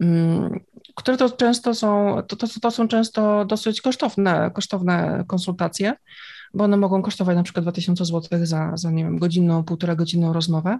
mm, 0.00 0.60
które 0.98 1.16
to 1.16 1.30
często 1.30 1.74
są, 1.74 2.22
to, 2.28 2.36
to, 2.36 2.46
to 2.62 2.70
są 2.70 2.88
często 2.88 3.44
dosyć 3.44 3.80
kosztowne, 3.80 4.50
kosztowne 4.54 5.24
konsultacje, 5.26 5.94
bo 6.54 6.64
one 6.64 6.76
mogą 6.76 7.02
kosztować 7.02 7.36
na 7.36 7.42
przykład 7.42 7.64
2000 7.64 8.04
zł 8.04 8.46
za, 8.46 8.76
za 8.76 8.90
nie 8.90 9.04
wiem, 9.04 9.18
godzinną, 9.18 9.64
półtora 9.64 9.94
godzinną 9.94 10.32
rozmowę 10.32 10.78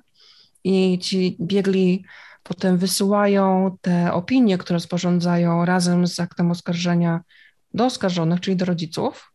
i 0.65 0.99
ci 0.99 1.37
biegli 1.41 2.05
potem 2.43 2.79
wysyłają 2.79 3.77
te 3.81 4.13
opinie, 4.13 4.59
które 4.59 4.81
sporządzają 4.81 5.65
razem 5.65 6.07
z 6.07 6.21
aktem 6.21 6.51
oskarżenia 6.51 7.21
do 7.75 7.85
oskarżonych, 7.85 8.41
czyli 8.41 8.57
do 8.57 8.65
rodziców. 8.65 9.33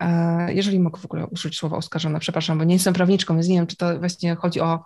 E, 0.00 0.54
jeżeli 0.54 0.78
mogę 0.78 1.00
w 1.00 1.04
ogóle 1.04 1.26
użyć 1.26 1.58
słowa 1.58 1.76
oskarżone, 1.76 2.20
przepraszam, 2.20 2.58
bo 2.58 2.64
nie 2.64 2.74
jestem 2.74 2.94
prawniczką, 2.94 3.34
więc 3.34 3.48
nie 3.48 3.54
wiem, 3.54 3.66
czy 3.66 3.76
to 3.76 3.98
właśnie 3.98 4.34
chodzi 4.34 4.60
o 4.60 4.84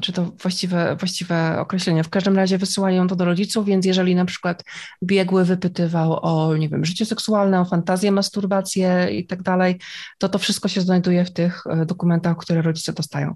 czy 0.00 0.12
to 0.12 0.24
właściwe, 0.24 0.96
właściwe 0.96 1.60
określenie. 1.60 2.04
W 2.04 2.08
każdym 2.08 2.36
razie 2.36 2.58
wysyłają 2.58 3.08
to 3.08 3.16
do 3.16 3.24
rodziców, 3.24 3.66
więc 3.66 3.86
jeżeli 3.86 4.14
na 4.14 4.24
przykład 4.24 4.64
biegły 5.02 5.44
wypytywał 5.44 6.18
o, 6.22 6.56
nie 6.56 6.68
wiem, 6.68 6.84
życie 6.84 7.06
seksualne, 7.06 7.60
o 7.60 7.64
fantazję, 7.64 8.12
masturbację 8.12 9.08
i 9.10 9.26
tak 9.26 9.42
dalej, 9.42 9.78
to 10.18 10.28
to 10.28 10.38
wszystko 10.38 10.68
się 10.68 10.80
znajduje 10.80 11.24
w 11.24 11.32
tych 11.32 11.62
e, 11.66 11.86
dokumentach, 11.86 12.36
które 12.36 12.62
rodzice 12.62 12.92
dostają. 12.92 13.34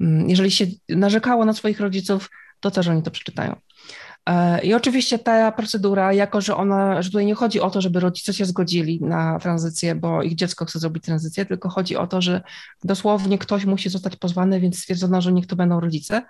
Mm, 0.00 0.30
jeżeli 0.30 0.50
się 0.50 0.66
narzekało 0.88 1.44
na 1.44 1.52
swoich 1.52 1.80
rodziców, 1.80 2.30
to 2.60 2.70
też 2.70 2.88
oni 2.88 3.02
to 3.02 3.10
przeczytają. 3.10 3.56
E, 4.26 4.64
I 4.64 4.74
oczywiście 4.74 5.18
ta 5.18 5.52
procedura, 5.52 6.12
jako 6.12 6.40
że 6.40 6.56
ona, 6.56 7.02
że 7.02 7.10
tutaj 7.10 7.26
nie 7.26 7.34
chodzi 7.34 7.60
o 7.60 7.70
to, 7.70 7.80
żeby 7.80 8.00
rodzice 8.00 8.34
się 8.34 8.44
zgodzili 8.44 9.00
na 9.00 9.38
tranzycję, 9.38 9.94
bo 9.94 10.22
ich 10.22 10.34
dziecko 10.34 10.64
chce 10.64 10.78
zrobić 10.78 11.04
tranzycję, 11.04 11.46
tylko 11.46 11.68
chodzi 11.68 11.96
o 11.96 12.06
to, 12.06 12.22
że 12.22 12.42
dosłownie 12.84 13.38
ktoś 13.38 13.64
musi 13.64 13.88
zostać 13.90 14.16
pozwany, 14.16 14.60
więc 14.60 14.78
stwierdzono, 14.78 15.20
że 15.20 15.32
niech 15.32 15.46
to 15.46 15.56
będą 15.56 15.80
rodzice. 15.80 16.22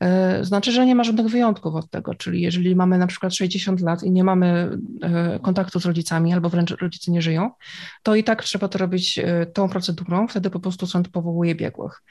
E, 0.00 0.44
znaczy, 0.44 0.72
że 0.72 0.86
nie 0.86 0.94
ma 0.94 1.04
żadnych 1.04 1.26
wyjątków 1.26 1.74
od 1.74 1.90
tego, 1.90 2.14
czyli 2.14 2.40
jeżeli 2.40 2.76
mamy 2.76 2.98
na 2.98 3.06
przykład 3.06 3.34
60 3.34 3.80
lat 3.80 4.02
i 4.02 4.10
nie 4.10 4.24
mamy 4.24 4.78
e, 5.02 5.38
kontaktu 5.38 5.80
z 5.80 5.86
rodzicami 5.86 6.32
albo 6.32 6.48
wręcz 6.48 6.70
rodzice 6.70 7.12
nie 7.12 7.22
żyją, 7.22 7.50
to 8.02 8.14
i 8.14 8.24
tak 8.24 8.44
trzeba 8.44 8.68
to 8.68 8.78
robić 8.78 9.18
e, 9.18 9.46
tą 9.46 9.68
procedurą, 9.68 10.28
wtedy 10.28 10.50
po 10.50 10.60
prostu 10.60 10.86
sąd 10.86 11.08
powołuje 11.08 11.54
biegłych. 11.54 12.02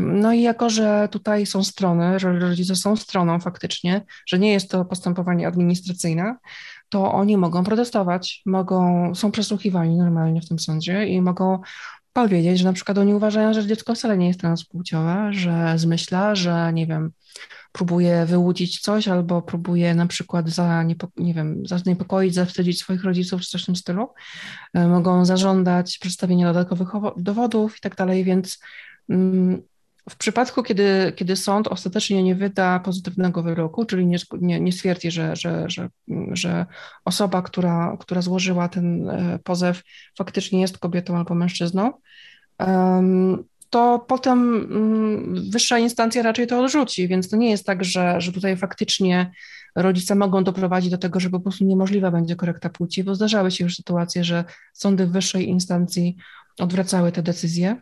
No 0.00 0.32
i 0.32 0.42
jako, 0.42 0.70
że 0.70 1.08
tutaj 1.10 1.46
są 1.46 1.64
strony, 1.64 2.18
że 2.18 2.38
rodzice 2.38 2.76
są 2.76 2.96
stroną 2.96 3.40
faktycznie, 3.40 4.04
że 4.26 4.38
nie 4.38 4.52
jest 4.52 4.70
to 4.70 4.84
postępowanie 4.84 5.46
administracyjne, 5.46 6.36
to 6.88 7.12
oni 7.12 7.36
mogą 7.36 7.64
protestować, 7.64 8.42
mogą, 8.46 9.14
są 9.14 9.30
przesłuchiwani 9.30 9.96
normalnie 9.96 10.40
w 10.40 10.48
tym 10.48 10.58
sądzie 10.58 11.06
i 11.06 11.22
mogą 11.22 11.60
powiedzieć, 12.12 12.58
że 12.58 12.64
na 12.64 12.72
przykład 12.72 12.98
oni 12.98 13.14
uważają, 13.14 13.54
że 13.54 13.66
dziecko 13.66 13.94
wcale 13.94 14.18
nie 14.18 14.28
jest 14.28 14.40
transpłciowe, 14.40 15.28
że 15.32 15.74
zmyśla, 15.76 16.34
że 16.34 16.72
nie 16.72 16.86
wiem, 16.86 17.12
próbuje 17.72 18.26
wyłudzić 18.26 18.80
coś 18.80 19.08
albo 19.08 19.42
próbuje 19.42 19.94
na 19.94 20.06
przykład 20.06 20.48
za, 20.48 20.84
nie 21.16 21.34
wiem, 21.34 21.62
zaniepokoić, 21.66 22.34
zawstydzić 22.34 22.78
swoich 22.80 23.04
rodziców 23.04 23.42
w 23.42 23.66
tym 23.66 23.76
stylu. 23.76 24.08
E, 24.74 24.88
mogą 24.88 25.24
zażądać 25.24 25.98
przedstawienia 25.98 26.46
dodatkowych 26.46 26.88
dowodów 27.16 27.78
i 27.78 27.80
tak 27.80 27.96
dalej, 27.96 28.24
więc 28.24 28.58
mm, 29.08 29.62
w 30.10 30.16
przypadku, 30.16 30.62
kiedy, 30.62 31.12
kiedy 31.16 31.36
sąd 31.36 31.68
ostatecznie 31.68 32.22
nie 32.22 32.34
wyda 32.34 32.80
pozytywnego 32.80 33.42
wyroku, 33.42 33.84
czyli 33.84 34.06
nie, 34.06 34.18
nie, 34.40 34.60
nie 34.60 34.72
stwierdzi, 34.72 35.10
że, 35.10 35.36
że, 35.36 35.64
że, 35.70 35.88
że 36.32 36.66
osoba, 37.04 37.42
która, 37.42 37.96
która 38.00 38.22
złożyła 38.22 38.68
ten 38.68 39.08
e, 39.08 39.38
pozew, 39.44 39.82
faktycznie 40.18 40.60
jest 40.60 40.78
kobietą 40.78 41.16
albo 41.16 41.34
mężczyzną, 41.34 41.92
to 43.70 44.04
potem 44.08 44.56
mm, 44.56 45.50
wyższa 45.50 45.78
instancja 45.78 46.22
raczej 46.22 46.46
to 46.46 46.64
odrzuci, 46.64 47.08
więc 47.08 47.28
to 47.28 47.36
nie 47.36 47.50
jest 47.50 47.66
tak, 47.66 47.84
że, 47.84 48.20
że 48.20 48.32
tutaj 48.32 48.56
faktycznie 48.56 49.32
rodzice 49.76 50.14
mogą 50.14 50.44
doprowadzić 50.44 50.90
do 50.90 50.98
tego, 50.98 51.20
że 51.20 51.30
po 51.30 51.40
prostu 51.40 51.64
niemożliwa 51.64 52.10
będzie 52.10 52.36
korekta 52.36 52.70
płci, 52.70 53.04
bo 53.04 53.14
zdarzały 53.14 53.50
się 53.50 53.64
już 53.64 53.76
sytuacje, 53.76 54.24
że 54.24 54.44
sądy 54.72 55.06
wyższej 55.06 55.48
instancji 55.48 56.16
odwracały 56.58 57.12
te 57.12 57.22
decyzje. 57.22 57.76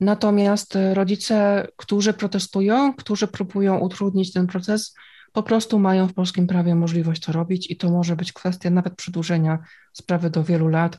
Natomiast 0.00 0.78
rodzice, 0.92 1.66
którzy 1.76 2.12
protestują, 2.12 2.94
którzy 2.94 3.26
próbują 3.26 3.78
utrudnić 3.78 4.32
ten 4.32 4.46
proces, 4.46 4.94
po 5.34 5.42
prostu 5.42 5.78
mają 5.78 6.08
w 6.08 6.14
polskim 6.14 6.46
prawie 6.46 6.74
możliwość 6.74 7.22
to 7.22 7.32
robić 7.32 7.70
i 7.70 7.76
to 7.76 7.90
może 7.90 8.16
być 8.16 8.32
kwestia 8.32 8.70
nawet 8.70 8.94
przedłużenia 8.94 9.58
sprawy 9.92 10.30
do 10.30 10.44
wielu 10.44 10.68
lat, 10.68 10.98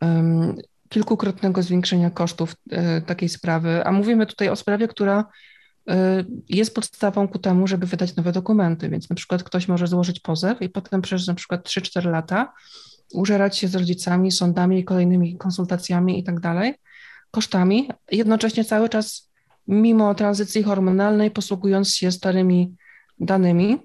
um, 0.00 0.54
kilkukrotnego 0.88 1.62
zwiększenia 1.62 2.10
kosztów 2.10 2.54
um, 2.70 3.02
takiej 3.02 3.28
sprawy, 3.28 3.84
a 3.84 3.92
mówimy 3.92 4.26
tutaj 4.26 4.48
o 4.48 4.56
sprawie, 4.56 4.88
która 4.88 5.24
um, 5.86 6.42
jest 6.48 6.74
podstawą 6.74 7.28
ku 7.28 7.38
temu, 7.38 7.66
żeby 7.66 7.86
wydać 7.86 8.16
nowe 8.16 8.32
dokumenty, 8.32 8.88
więc 8.88 9.10
na 9.10 9.16
przykład 9.16 9.42
ktoś 9.42 9.68
może 9.68 9.86
złożyć 9.86 10.20
pozew 10.20 10.62
i 10.62 10.68
potem 10.68 11.02
przez 11.02 11.26
na 11.26 11.34
przykład 11.34 11.68
3-4 11.68 12.10
lata 12.10 12.52
użerać 13.12 13.58
się 13.58 13.68
z 13.68 13.74
rodzicami, 13.74 14.32
sądami, 14.32 14.84
kolejnymi 14.84 15.36
konsultacjami 15.36 16.18
i 16.18 16.24
tak 16.24 16.40
dalej, 16.40 16.74
kosztami, 17.30 17.90
jednocześnie 18.10 18.64
cały 18.64 18.88
czas 18.88 19.30
mimo 19.68 20.14
tranzycji 20.14 20.62
hormonalnej 20.62 21.30
posługując 21.30 21.94
się 21.94 22.12
starymi 22.12 22.76
danymi, 23.20 23.78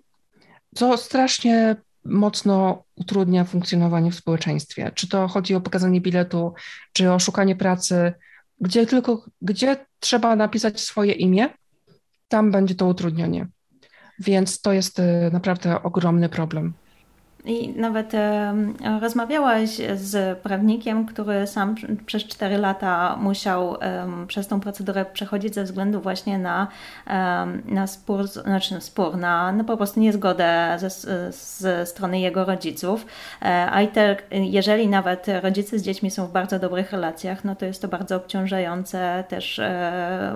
co 0.76 0.98
strasznie 0.98 1.76
mocno 2.06 2.84
utrudnia 2.96 3.44
funkcjonowanie 3.44 4.12
w 4.12 4.16
społeczeństwie. 4.16 4.92
Czy 4.96 5.08
to 5.08 5.28
chodzi 5.28 5.56
o 5.56 5.62
pokazanie 5.62 6.02
biletu, 6.02 6.54
czy 6.94 7.12
o 7.12 7.20
szukanie 7.20 7.56
pracy, 7.56 8.14
gdzie 8.62 8.86
tylko, 8.86 9.26
gdzie 9.42 9.86
trzeba 10.00 10.36
napisać 10.36 10.80
swoje 10.80 11.14
imię, 11.14 11.50
tam 12.28 12.52
będzie 12.52 12.76
to 12.76 12.86
utrudnienie. 12.86 13.48
Więc 14.20 14.62
to 14.62 14.74
jest 14.74 15.00
y, 15.00 15.04
naprawdę 15.32 15.84
ogromny 15.84 16.30
problem. 16.30 16.74
I 17.46 17.70
nawet 17.70 18.14
e, 18.14 18.54
rozmawiałaś 19.02 19.70
z 19.96 20.40
prawnikiem, 20.40 21.06
który 21.06 21.48
sam 21.48 21.76
przez 22.06 22.24
4 22.24 22.58
lata 22.58 23.18
musiał 23.22 23.78
e, 23.82 24.08
przez 24.28 24.48
tą 24.48 24.60
procedurę 24.60 25.06
przechodzić 25.06 25.56
ze 25.56 25.64
względu 25.64 26.02
właśnie 26.02 26.38
na, 26.38 26.68
e, 27.08 27.46
na 27.66 27.88
spór, 27.88 28.28
znaczy 28.28 28.82
spór, 28.82 29.18
na 29.18 29.52
no 29.52 29.64
po 29.64 29.78
prostu 29.78 30.00
niezgodę 30.00 30.78
ze, 30.78 30.90
ze 31.32 31.86
strony 31.86 32.20
jego 32.20 32.46
rodziców. 32.46 33.06
E, 33.42 33.46
a 33.72 33.82
i 33.82 33.88
te, 33.88 34.18
jeżeli 34.32 34.88
nawet 34.88 35.28
rodzice 35.42 35.80
z 35.80 35.84
dziećmi 35.84 36.12
są 36.12 36.28
w 36.28 36.32
bardzo 36.32 36.60
dobrych 36.60 36.92
relacjach, 36.92 37.44
no 37.44 37.56
to 37.56 37.66
jest 37.66 37.82
to 37.82 37.88
bardzo 37.88 38.16
obciążające 38.16 39.24
też 39.28 39.60
e, 39.60 40.36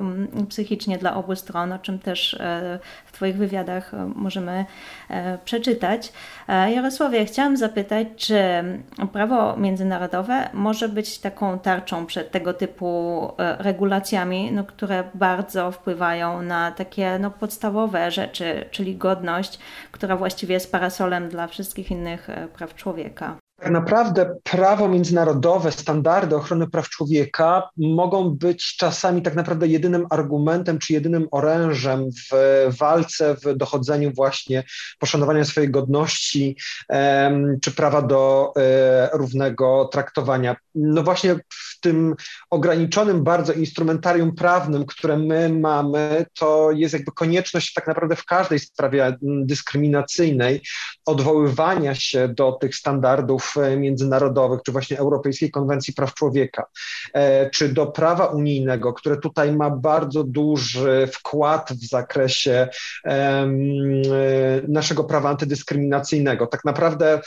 psychicznie 0.50 0.98
dla 0.98 1.16
obu 1.16 1.36
stron, 1.36 1.72
o 1.72 1.80
czym 1.80 2.00
też 2.00 2.34
e, 2.34 2.80
w 3.06 3.12
Twoich 3.12 3.38
wywiadach 3.38 3.92
możemy 4.16 4.66
przeczytać. 5.46 6.12
Jarosław 6.48 6.97
Jarosławie, 7.00 7.26
chciałam 7.26 7.58
zapytać, 7.58 8.08
czy 8.16 8.40
prawo 9.14 9.58
międzynarodowe 9.58 10.50
może 10.54 10.90
być 10.90 11.20
taką 11.20 11.60
tarczą 11.60 12.06
przed 12.06 12.32
tego 12.32 12.54
typu 12.54 13.22
e, 13.38 13.64
regulacjami, 13.64 14.52
no, 14.52 14.64
które 14.64 15.04
bardzo 15.14 15.72
wpływają 15.72 16.42
na 16.42 16.72
takie 16.72 17.20
no, 17.20 17.32
podstawowe 17.32 18.12
rzeczy, 18.12 18.66
czyli 18.72 18.96
godność, 18.96 19.60
która 19.92 20.16
właściwie 20.16 20.54
jest 20.54 20.72
parasolem 20.72 21.30
dla 21.30 21.48
wszystkich 21.48 21.92
innych 21.92 22.30
e, 22.30 22.48
praw 22.48 22.76
człowieka? 22.76 23.38
Tak 23.62 23.72
naprawdę 23.72 24.36
prawo 24.44 24.88
międzynarodowe, 24.90 25.72
standardy 25.72 26.36
ochrony 26.36 26.68
praw 26.68 26.90
człowieka 26.90 27.70
mogą 27.78 28.30
być 28.30 28.76
czasami 28.78 29.22
tak 29.22 29.36
naprawdę 29.36 29.68
jedynym 29.68 30.08
argumentem 30.10 30.80
czy 30.80 30.94
jedynym 30.94 31.28
orężem 31.32 32.10
w 32.12 32.36
walce, 32.80 33.36
w 33.36 33.58
dochodzeniu 33.58 34.12
właśnie 34.14 34.64
poszanowania 35.00 35.46
swojej 35.46 35.72
godności 35.72 36.58
czy 37.62 37.72
prawa 37.72 38.02
do 38.02 38.52
e, 38.58 39.10
równego 39.14 39.90
traktowania. 39.92 40.56
No 40.76 41.04
właśnie 41.04 41.36
w 41.36 41.80
tym 41.80 42.16
ograniczonym 42.50 43.24
bardzo 43.24 43.54
instrumentarium 43.54 44.36
prawnym, 44.36 44.86
które 44.86 45.18
my 45.18 45.50
mamy, 45.50 46.26
to 46.40 46.72
jest 46.72 46.94
jakby 46.94 47.12
konieczność 47.12 47.74
tak 47.74 47.88
naprawdę 47.88 48.16
w 48.16 48.26
każdej 48.26 48.60
sprawie 48.60 49.18
dyskryminacyjnej 49.22 50.62
odwoływania 51.06 51.96
się 51.96 52.28
do 52.28 52.52
tych 52.52 52.76
standardów 52.76 53.47
E, 53.56 53.78
międzynarodowych, 53.78 54.62
czy 54.66 54.72
właśnie 54.72 55.00
Europejskiej 55.00 55.52
Konwencji 55.52 55.94
Praw 55.94 56.14
Człowieka, 56.14 56.66
e, 57.14 57.50
czy 57.50 57.70
do 57.70 57.88
prawa 57.88 58.26
unijnego, 58.26 58.94
które 58.94 59.18
tutaj 59.18 59.52
ma 59.52 59.70
bardzo 59.70 60.24
duży 60.24 61.08
wkład 61.14 61.70
w 61.74 61.88
zakresie 61.90 62.68
e, 63.06 63.48
naszego 64.68 65.04
prawa 65.04 65.30
antydyskryminacyjnego. 65.30 66.48
Tak 66.48 66.66
naprawdę 66.66 67.22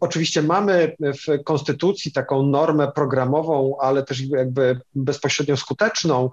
oczywiście 0.00 0.42
mamy 0.42 0.96
w 1.00 1.44
Konstytucji 1.44 2.12
taką 2.12 2.42
normę 2.42 2.92
programową, 2.92 3.76
ale 3.80 4.02
też 4.02 4.20
jakby 4.20 4.80
bezpośrednio 4.94 5.56
skuteczną, 5.56 6.30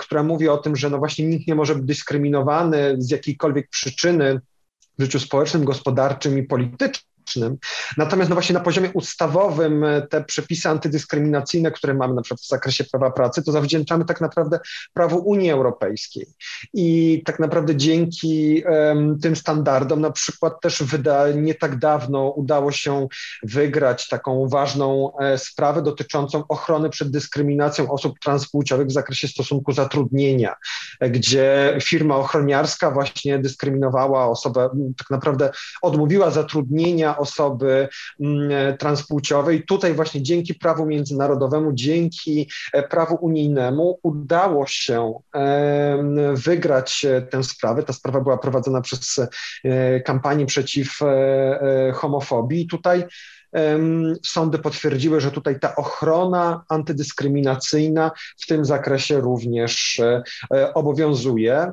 która 0.00 0.22
mówi 0.22 0.48
o 0.48 0.56
tym, 0.56 0.76
że 0.76 0.90
no 0.90 0.98
właśnie 0.98 1.26
nikt 1.26 1.48
nie 1.48 1.54
może 1.54 1.74
być 1.74 1.84
dyskryminowany 1.84 2.96
z 2.98 3.10
jakiejkolwiek 3.10 3.68
przyczyny 3.70 4.40
w 4.98 5.02
życiu 5.02 5.20
społecznym, 5.20 5.64
gospodarczym 5.64 6.38
i 6.38 6.42
politycznym 6.42 7.05
Natomiast 7.96 8.30
no 8.30 8.36
właśnie 8.36 8.54
na 8.54 8.60
poziomie 8.60 8.90
ustawowym 8.94 9.84
e, 9.84 10.02
te 10.02 10.24
przepisy 10.24 10.68
antydyskryminacyjne, 10.68 11.70
które 11.70 11.94
mamy 11.94 12.14
na 12.14 12.22
przykład 12.22 12.40
w 12.40 12.48
zakresie 12.48 12.84
prawa 12.84 13.10
pracy, 13.10 13.42
to 13.42 13.52
zawdzięczamy 13.52 14.04
tak 14.04 14.20
naprawdę 14.20 14.58
prawu 14.94 15.18
Unii 15.18 15.50
Europejskiej. 15.50 16.26
I 16.74 17.22
tak 17.24 17.38
naprawdę 17.38 17.76
dzięki 17.76 18.62
um, 18.64 19.18
tym 19.18 19.36
standardom 19.36 20.00
na 20.00 20.10
przykład 20.10 20.60
też 20.60 20.82
wyda, 20.82 21.30
nie 21.30 21.54
tak 21.54 21.78
dawno 21.78 22.28
udało 22.28 22.72
się 22.72 23.08
wygrać 23.42 24.08
taką 24.08 24.48
ważną 24.48 25.18
e, 25.18 25.38
sprawę 25.38 25.82
dotyczącą 25.82 26.44
ochrony 26.48 26.90
przed 26.90 27.10
dyskryminacją 27.10 27.90
osób 27.90 28.18
transpłciowych 28.18 28.86
w 28.86 28.92
zakresie 28.92 29.28
stosunku 29.28 29.72
zatrudnienia, 29.72 30.54
e, 31.00 31.10
gdzie 31.10 31.78
firma 31.82 32.16
ochroniarska 32.16 32.90
właśnie 32.90 33.38
dyskryminowała 33.38 34.26
osobę, 34.26 34.70
tak 34.98 35.10
naprawdę 35.10 35.50
odmówiła 35.82 36.30
zatrudnienia 36.30 37.15
osoby 37.18 37.88
mm, 38.20 38.76
transpłciowej. 38.76 39.64
Tutaj 39.64 39.94
właśnie 39.94 40.22
dzięki 40.22 40.54
prawu 40.54 40.86
międzynarodowemu, 40.86 41.72
dzięki 41.72 42.50
e, 42.72 42.82
prawu 42.88 43.18
unijnemu 43.20 43.98
udało 44.02 44.66
się 44.66 45.14
wygrać 46.34 47.04
e, 47.04 47.22
tę 47.22 47.44
sprawę. 47.44 47.82
Ta 47.82 47.92
sprawa 47.92 48.20
była 48.20 48.38
prowadzona 48.38 48.80
przez 48.80 49.20
e, 49.64 50.00
kampanię 50.00 50.46
przeciw 50.46 50.98
homofobii. 51.94 52.60
I 52.62 52.66
tutaj 52.66 53.04
sądy 54.24 54.58
potwierdziły, 54.58 55.20
że 55.20 55.30
tutaj 55.30 55.60
ta 55.60 55.76
ochrona 55.76 56.64
antydyskryminacyjna 56.68 58.10
w 58.38 58.46
tym 58.46 58.64
zakresie 58.64 59.20
również 59.20 60.00
obowiązuje. 60.74 61.72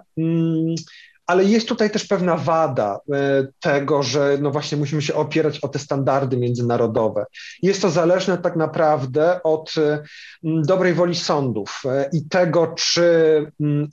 Ale 1.34 1.44
jest 1.44 1.68
tutaj 1.68 1.90
też 1.90 2.06
pewna 2.06 2.38
wada 2.38 3.00
e, 3.14 3.48
tego, 3.60 4.04
że 4.04 4.38
no 4.42 4.52
właśnie 4.52 4.78
musimy 4.78 5.02
się 5.02 5.16
opierać 5.16 5.60
o 5.60 5.68
te 5.68 5.80
standardy 5.80 6.38
międzynarodowe. 6.38 7.26
Jest 7.62 7.82
to 7.82 7.90
zależne 7.90 8.38
tak 8.38 8.56
naprawdę 8.56 9.44
od 9.44 9.74
e, 9.78 10.04
dobrej 10.44 10.94
woli 10.94 11.16
sądów 11.16 11.82
e, 11.86 12.10
i 12.14 12.28
tego, 12.30 12.68
czy 12.78 13.04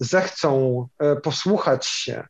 zechcą 0.01 0.87
posłuchać 1.23 1.87
się 1.87 2.25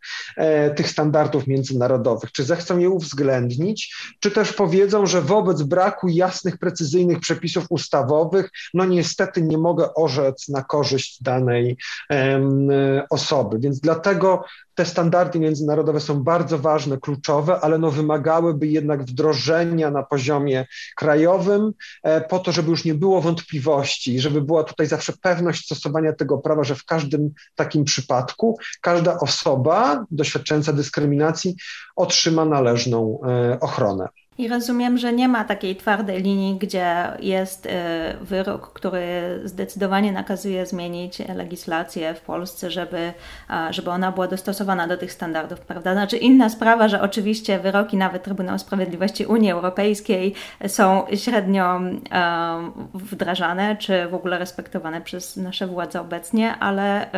tych 0.77 0.88
standardów 0.88 1.46
międzynarodowych, 1.46 2.33
czy 2.33 2.44
zechcą 2.44 2.79
je 2.79 2.90
uwzględnić, 2.90 3.94
czy 4.20 4.31
też 4.31 4.53
powiedzą, 4.53 5.07
że 5.07 5.23
wobec 5.23 5.62
braku 5.62 6.09
jasnych, 6.09 6.59
precyzyjnych 6.59 7.20
przepisów 7.20 7.66
ustawowych, 7.70 8.51
no 8.75 8.85
niestety 8.85 9.42
nie 9.42 9.59
mogę 9.59 9.94
orzec 9.94 10.49
na 10.49 10.62
korzyść 10.62 11.23
danej 11.23 11.77
osoby. 13.11 13.59
Więc 13.59 13.81
dlatego 13.81 14.44
te 14.81 14.87
standardy 14.87 15.40
międzynarodowe 15.40 16.01
są 16.01 16.23
bardzo 16.23 16.59
ważne, 16.59 16.99
kluczowe, 16.99 17.61
ale 17.61 17.79
no 17.79 17.90
wymagałyby 17.90 18.66
jednak 18.66 19.03
wdrożenia 19.05 19.90
na 19.90 20.03
poziomie 20.03 20.66
krajowym, 20.97 21.73
e, 22.03 22.21
po 22.21 22.38
to, 22.38 22.53
żeby 22.53 22.71
już 22.71 22.85
nie 22.85 22.95
było 22.95 23.21
wątpliwości, 23.21 24.21
żeby 24.21 24.43
była 24.43 24.64
tutaj 24.64 24.87
zawsze 24.87 25.12
pewność 25.23 25.64
stosowania 25.64 26.12
tego 26.12 26.38
prawa, 26.38 26.64
że 26.64 26.75
w 26.75 26.85
każdym 26.85 27.31
takim 27.55 27.85
przypadku 27.85 28.59
każda 28.81 29.19
osoba 29.19 30.05
doświadczająca 30.11 30.73
dyskryminacji 30.73 31.57
otrzyma 31.97 32.45
należną 32.45 33.21
e, 33.29 33.61
ochronę. 33.61 34.09
I 34.40 34.48
rozumiem, 34.48 34.98
że 34.98 35.12
nie 35.12 35.29
ma 35.29 35.44
takiej 35.44 35.76
twardej 35.76 36.22
linii, 36.22 36.59
gdzie 36.59 36.94
jest 37.18 37.66
y, 37.66 37.70
wyrok, 38.20 38.72
który 38.72 39.03
zdecydowanie 39.44 40.12
nakazuje 40.12 40.66
zmienić 40.66 41.18
legislację 41.18 42.14
w 42.14 42.20
Polsce, 42.20 42.70
żeby, 42.70 43.12
żeby 43.70 43.90
ona 43.90 44.12
była 44.12 44.29
dostosowana 44.29 44.88
do 44.88 44.96
tych 44.96 45.12
standardów, 45.12 45.61
prawda? 45.61 45.92
Znaczy 45.92 46.16
inna 46.16 46.48
sprawa, 46.48 46.88
że 46.88 47.03
oczywiście 47.03 47.59
wyroki 47.59 47.96
nawet 47.96 48.22
Trybunału 48.22 48.59
Sprawiedliwości 48.59 49.26
Unii 49.26 49.50
Europejskiej 49.50 50.35
są 50.66 51.07
średnio 51.14 51.81
wdrażane, 52.94 53.76
czy 53.76 54.09
w 54.09 54.14
ogóle 54.14 54.38
respektowane 54.38 55.00
przez 55.00 55.37
nasze 55.37 55.66
władze 55.66 56.00
obecnie, 56.00 56.57
ale 56.57 57.07
y, 57.07 57.09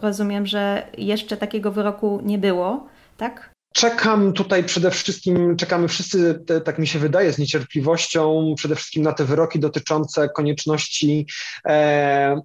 rozumiem, 0.00 0.46
że 0.46 0.82
jeszcze 0.98 1.36
takiego 1.36 1.72
wyroku 1.72 2.20
nie 2.22 2.38
było, 2.38 2.86
tak? 3.16 3.53
Czekam 3.74 4.32
tutaj 4.32 4.64
przede 4.64 4.90
wszystkim, 4.90 5.56
czekamy 5.56 5.88
wszyscy, 5.88 6.44
tak 6.64 6.78
mi 6.78 6.86
się 6.86 6.98
wydaje, 6.98 7.32
z 7.32 7.38
niecierpliwością 7.38 8.54
przede 8.56 8.76
wszystkim 8.76 9.02
na 9.02 9.12
te 9.12 9.24
wyroki 9.24 9.58
dotyczące 9.58 10.28
konieczności 10.28 11.26
e, 11.66 11.70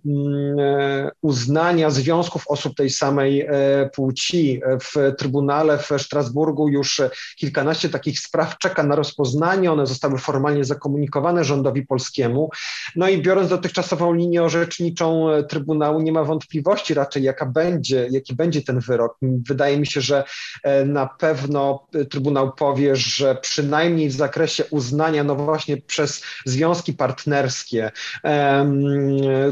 mm, 0.05 0.59
e, 0.59 1.11
uznania 1.21 1.89
związków 1.89 2.43
osób 2.47 2.75
tej 2.75 2.89
samej 2.89 3.41
e, 3.41 3.89
płci. 3.95 4.61
W 4.81 5.13
Trybunale 5.17 5.77
w 5.77 5.89
Strasburgu 5.97 6.69
już 6.69 7.01
kilkanaście 7.35 7.89
takich 7.89 8.19
spraw 8.19 8.57
czeka 8.57 8.83
na 8.83 8.95
rozpoznanie, 8.95 9.71
one 9.71 9.87
zostały 9.87 10.17
formalnie 10.17 10.63
zakomunikowane 10.63 11.43
rządowi 11.43 11.85
polskiemu. 11.85 12.49
No 12.95 13.09
i 13.09 13.21
biorąc 13.21 13.49
dotychczasową 13.49 14.13
linię 14.13 14.43
orzeczniczą 14.43 15.27
Trybunału, 15.49 16.01
nie 16.01 16.11
ma 16.11 16.23
wątpliwości 16.23 16.93
raczej, 16.93 17.23
jaka 17.23 17.45
będzie, 17.45 18.07
jaki 18.11 18.35
będzie 18.35 18.61
ten 18.61 18.79
wyrok. 18.79 19.17
Wydaje 19.21 19.79
mi 19.79 19.87
się, 19.87 20.01
że 20.01 20.23
e, 20.63 20.85
na 20.85 21.18
pewno 21.19 21.79
Trybunał 22.09 22.51
powie, 22.51 22.95
że 22.95 23.35
przynajmniej 23.35 24.09
w 24.09 24.13
zakresie 24.13 24.63
uznania, 24.69 25.23
no 25.23 25.35
właśnie 25.35 25.77
przez 25.77 26.23
związki 26.45 26.93
partnerskie, 26.93 27.91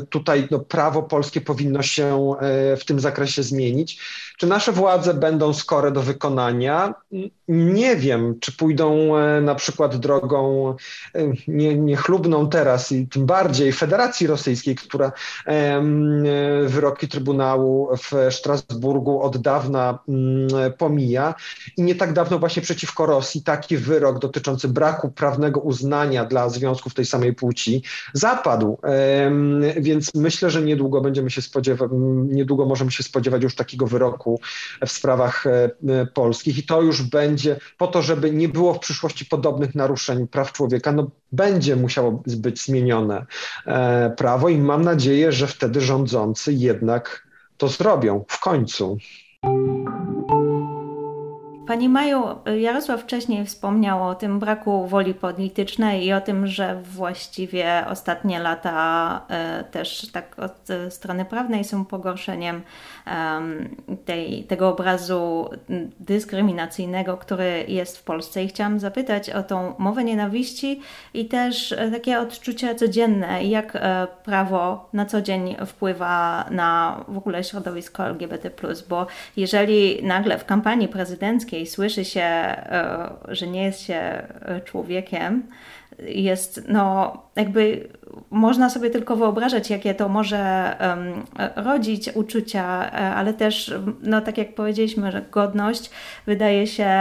tutaj 0.09 0.47
no, 0.51 0.59
prawo 0.59 1.03
polskie 1.03 1.41
powinno 1.41 1.81
się 1.83 2.33
e, 2.39 2.77
w 2.77 2.85
tym 2.85 2.99
zakresie 2.99 3.43
zmienić. 3.43 4.01
Czy 4.37 4.47
nasze 4.47 4.71
władze 4.71 5.13
będą 5.13 5.53
skore 5.53 5.91
do 5.91 6.01
wykonania? 6.01 6.93
Nie 7.47 7.95
wiem, 7.95 8.39
czy 8.39 8.57
pójdą 8.57 9.17
e, 9.17 9.41
na 9.41 9.55
przykład 9.55 9.95
drogą 9.95 10.69
e, 10.69 11.19
nie, 11.47 11.75
niechlubną 11.75 12.49
teraz 12.49 12.91
i 12.91 13.07
tym 13.07 13.25
bardziej 13.25 13.73
Federacji 13.73 14.27
Rosyjskiej, 14.27 14.75
która 14.75 15.11
wyroki 16.65 17.07
Trybunału 17.07 17.89
w 17.97 18.33
Strasburgu 18.33 19.21
od 19.21 19.37
dawna 19.37 19.99
mm, 20.07 20.73
pomija. 20.77 21.35
I 21.77 21.83
nie 21.83 21.95
tak 21.95 22.13
dawno 22.13 22.39
właśnie 22.39 22.61
przeciwko 22.61 23.05
Rosji 23.05 23.43
taki 23.43 23.77
wyrok 23.77 24.19
dotyczący 24.19 24.67
braku 24.67 25.11
prawnego 25.11 25.59
uznania 25.59 26.25
dla 26.25 26.49
związków 26.49 26.93
tej 26.93 27.05
samej 27.05 27.33
płci 27.33 27.83
zapadł. 28.13 28.77
Więc 29.77 30.11
myślę, 30.15 30.49
że 30.49 30.61
niedługo 30.61 31.01
będziemy 31.01 31.31
się 31.31 31.41
spodziewać, 31.41 31.89
niedługo 32.27 32.65
możemy 32.65 32.91
się 32.91 33.03
spodziewać 33.03 33.43
już 33.43 33.55
takiego 33.55 33.87
wyroku 33.87 34.39
w 34.85 34.91
sprawach 34.91 35.47
e, 35.47 36.05
polskich 36.13 36.57
i 36.57 36.63
to 36.63 36.81
już 36.81 37.01
będzie 37.01 37.59
po 37.77 37.87
to, 37.87 38.01
żeby 38.01 38.31
nie 38.31 38.49
było 38.49 38.73
w 38.73 38.79
przyszłości 38.79 39.25
podobnych 39.25 39.75
naruszeń 39.75 40.27
praw 40.27 40.51
człowieka, 40.51 40.91
no 40.91 41.11
będzie 41.31 41.75
musiało 41.75 42.23
być 42.37 42.63
zmienione 42.63 43.25
e, 43.65 44.09
prawo 44.17 44.49
i 44.49 44.57
mam 44.57 44.81
nadzieję, 44.81 45.31
że 45.31 45.47
wtedy 45.47 45.81
rządzący 45.81 46.53
jednak 46.53 47.27
to 47.57 47.67
zrobią 47.67 48.25
w 48.27 48.39
końcu. 48.39 48.97
Pani 51.67 51.89
Maju, 51.89 52.23
Jarosław 52.59 53.01
wcześniej 53.01 53.45
wspomniał 53.45 54.07
o 54.07 54.15
tym 54.15 54.39
braku 54.39 54.87
woli 54.87 55.13
politycznej 55.13 56.05
i 56.05 56.13
o 56.13 56.21
tym, 56.21 56.47
że 56.47 56.81
właściwie 56.83 57.85
ostatnie 57.89 58.39
lata 58.39 59.21
e, 59.29 59.63
też 59.63 60.11
tak 60.11 60.39
od 60.39 60.67
strony 60.89 61.25
prawnej 61.25 61.63
są 61.63 61.85
pogorszeniem 61.85 62.61
tej, 64.05 64.43
tego 64.43 64.69
obrazu 64.69 65.49
dyskryminacyjnego, 65.99 67.17
który 67.17 67.65
jest 67.67 67.97
w 67.97 68.03
Polsce. 68.03 68.43
I 68.43 68.47
chciałam 68.47 68.79
zapytać 68.79 69.29
o 69.29 69.43
tą 69.43 69.73
mowę 69.77 70.03
nienawiści 70.03 70.81
i 71.13 71.25
też 71.25 71.75
takie 71.91 72.19
odczucia 72.19 72.75
codzienne, 72.75 73.43
jak 73.43 73.75
e, 73.75 74.07
prawo 74.23 74.89
na 74.93 75.05
co 75.05 75.21
dzień 75.21 75.55
wpływa 75.65 76.45
na 76.51 77.03
w 77.07 77.17
ogóle 77.17 77.43
środowisko 77.43 78.05
LGBT, 78.05 78.49
bo 78.89 79.07
jeżeli 79.37 80.03
nagle 80.03 80.37
w 80.37 80.45
kampanii 80.45 80.87
prezydenckiej 80.87 81.56
słyszy 81.65 82.05
się, 82.05 82.21
e, 82.21 83.09
że 83.27 83.47
nie 83.47 83.63
jest 83.63 83.81
się 83.81 83.95
e, 83.95 84.61
człowiekiem, 84.65 85.43
jest, 85.99 86.63
no, 86.67 87.13
jakby 87.35 87.87
można 88.29 88.69
sobie 88.69 88.89
tylko 88.89 89.15
wyobrażać, 89.15 89.69
jakie 89.69 89.95
to 89.95 90.09
może 90.09 90.75
um, 90.79 91.25
rodzić 91.55 92.09
uczucia, 92.15 92.91
e, 92.91 93.15
ale 93.15 93.33
też, 93.33 93.73
no, 94.01 94.21
tak 94.21 94.37
jak 94.37 94.55
powiedzieliśmy, 94.55 95.11
że 95.11 95.21
godność 95.31 95.89
wydaje 96.25 96.67
się 96.67 96.91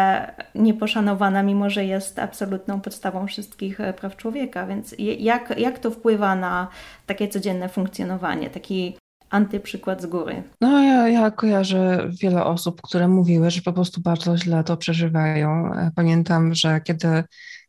nieposzanowana, 0.54 1.42
mimo 1.42 1.70
że 1.70 1.84
jest 1.84 2.18
absolutną 2.18 2.80
podstawą 2.80 3.26
wszystkich 3.26 3.78
praw 3.96 4.16
człowieka. 4.16 4.66
Więc 4.66 4.94
jak, 5.18 5.58
jak 5.58 5.78
to 5.78 5.90
wpływa 5.90 6.36
na 6.36 6.68
takie 7.06 7.28
codzienne 7.28 7.68
funkcjonowanie, 7.68 8.50
taki 8.50 8.96
antyprzykład 9.30 10.02
z 10.02 10.06
góry. 10.06 10.42
No 10.60 10.82
ja, 10.82 11.08
ja 11.08 11.30
kojarzę 11.30 12.10
wiele 12.22 12.44
osób, 12.44 12.82
które 12.82 13.08
mówiły, 13.08 13.50
że 13.50 13.62
po 13.62 13.72
prostu 13.72 14.00
bardzo 14.00 14.36
źle 14.36 14.64
to 14.64 14.76
przeżywają. 14.76 15.74
E, 15.74 15.90
pamiętam, 15.96 16.54
że 16.54 16.80
kiedy 16.80 17.24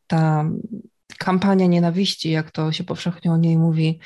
ta 0.08 0.46
kampania 1.18 1.66
nienawiści, 1.66 2.32
jak 2.32 2.52
to 2.52 2.72
się 2.72 2.84
powszechnie 2.84 3.32
o 3.32 3.38
niej 3.38 3.58
mówi, 3.58 4.00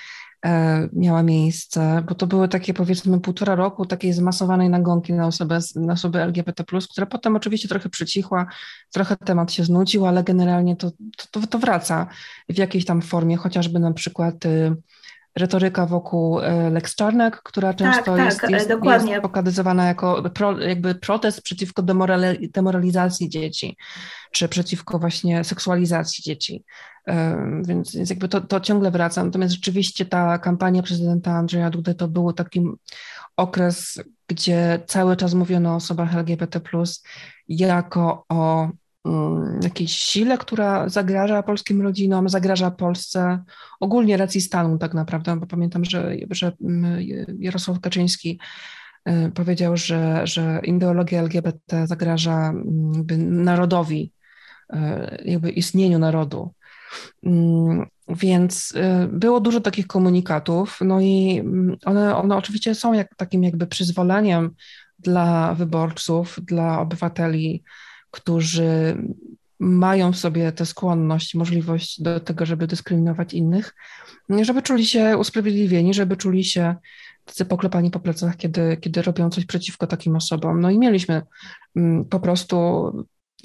e, 0.46 0.90
miała 0.94 1.24
miejsce, 1.24 2.04
bo 2.10 2.16
to 2.16 2.28
były 2.28 2.48
takie 2.48 2.74
powiedzmy 2.74 3.20
półtora 3.20 3.56
roku 3.56 3.86
takiej 3.86 4.14
zmasowanej 4.14 4.70
nagonki 4.70 5.14
na 5.14 5.28
osoby, 5.28 5.60
na 5.76 5.94
osoby 5.94 6.22
LGBT+, 6.22 6.64
która 6.92 7.08
potem 7.08 7.36
oczywiście 7.36 7.68
trochę 7.68 7.90
przycichła, 7.90 8.46
trochę 8.92 9.18
temat 9.18 9.52
się 9.52 9.64
znudził, 9.64 10.06
ale 10.06 10.24
generalnie 10.24 10.76
to, 10.76 10.92
to, 11.32 11.48
to 11.48 11.60
wraca 11.60 12.08
w 12.50 12.58
jakiejś 12.58 12.86
tam 12.86 13.02
formie, 13.02 13.38
chociażby 13.38 13.80
na 13.80 13.94
przykład 13.94 14.46
y, 14.46 14.76
retoryka 15.36 15.86
wokół 15.86 16.40
e, 16.40 16.70
Lex 16.70 16.96
Czarnek, 16.96 17.42
która 17.44 17.74
często 17.74 18.16
tak, 18.16 18.26
jest, 18.26 18.42
tak, 18.42 18.50
jest, 18.50 18.70
jest 18.70 19.22
pokazywana 19.22 19.86
jako 19.86 20.30
pro, 20.30 20.60
jakby 20.60 20.96
protest 20.96 21.42
przeciwko 21.42 21.84
demoralizacji 22.52 23.30
dzieci, 23.30 23.78
czy 24.32 24.48
przeciwko 24.48 25.00
właśnie 25.00 25.44
seksualizacji 25.44 26.24
dzieci. 26.24 26.64
Więc, 27.64 27.96
więc 27.96 28.10
jakby 28.10 28.28
to, 28.28 28.42
to 28.42 28.60
ciągle 28.60 28.92
wraca. 28.92 29.24
Natomiast 29.24 29.54
rzeczywiście 29.54 30.06
ta 30.06 30.38
kampania 30.38 30.84
prezydenta 30.84 31.32
Andrzeja 31.32 31.70
Dudy 31.70 31.96
to 31.96 32.08
był 32.08 32.34
taki 32.34 32.64
okres, 33.38 34.04
gdzie 34.28 34.80
cały 34.88 35.18
czas 35.18 35.34
mówiono 35.34 35.74
o 35.74 35.76
osobach 35.76 36.16
LGBT+, 36.16 36.62
jako 37.48 38.26
o 38.30 38.70
jakiejś 39.62 39.96
sile, 39.96 40.38
która 40.38 40.90
zagraża 40.90 41.44
polskim 41.44 41.82
rodzinom, 41.82 42.30
zagraża 42.30 42.72
Polsce, 42.72 43.44
ogólnie 43.80 44.18
racji 44.18 44.42
stanu 44.42 44.78
tak 44.78 44.94
naprawdę, 44.94 45.40
bo 45.40 45.48
pamiętam, 45.48 45.86
że, 45.86 46.16
że 46.30 46.52
mm, 46.62 47.06
Jarosław 47.40 47.80
Kaczyński 47.80 48.40
y, 49.10 49.32
powiedział, 49.32 49.78
że, 49.78 50.28
że 50.28 50.62
ideologia 50.64 51.20
LGBT 51.20 51.88
zagraża 51.88 52.50
mm, 52.50 53.44
narodowi, 53.44 54.14
y, 54.74 54.78
jakby 55.26 55.52
istnieniu 55.52 56.00
narodu. 56.00 56.54
Więc 58.08 58.72
y, 58.72 59.08
było 59.08 59.40
dużo 59.40 59.62
takich 59.62 59.88
komunikatów, 59.88 60.80
no 60.82 61.02
i 61.02 61.44
one, 61.86 62.16
one 62.16 62.36
oczywiście 62.36 62.76
są 62.76 62.94
jak, 62.94 63.16
takim 63.16 63.44
jakby 63.44 63.68
przyzwoleniem 63.68 64.56
dla 65.00 65.56
wyborców, 65.56 66.40
dla 66.44 66.80
obywateli, 66.80 67.64
którzy 68.12 68.98
mają 69.60 70.12
w 70.14 70.18
sobie 70.18 70.52
tę 70.52 70.66
skłonność, 70.66 71.36
możliwość 71.36 72.02
do 72.02 72.20
tego, 72.20 72.46
żeby 72.46 72.68
dyskryminować 72.68 73.34
innych, 73.34 73.76
żeby 74.42 74.62
czuli 74.62 74.86
się 74.86 75.18
usprawiedliwieni, 75.18 75.94
żeby 75.94 76.18
czuli 76.18 76.44
się 76.44 76.76
tacy 77.26 77.46
poklepani 77.46 77.92
po 77.92 78.00
plecach, 78.00 78.38
kiedy, 78.38 78.78
kiedy 78.78 79.02
robią 79.02 79.30
coś 79.30 79.46
przeciwko 79.46 79.88
takim 79.88 80.16
osobom. 80.16 80.62
No 80.62 80.70
i 80.70 80.80
mieliśmy 80.80 81.22
mm, 81.76 82.06
po 82.06 82.20
prostu 82.20 82.58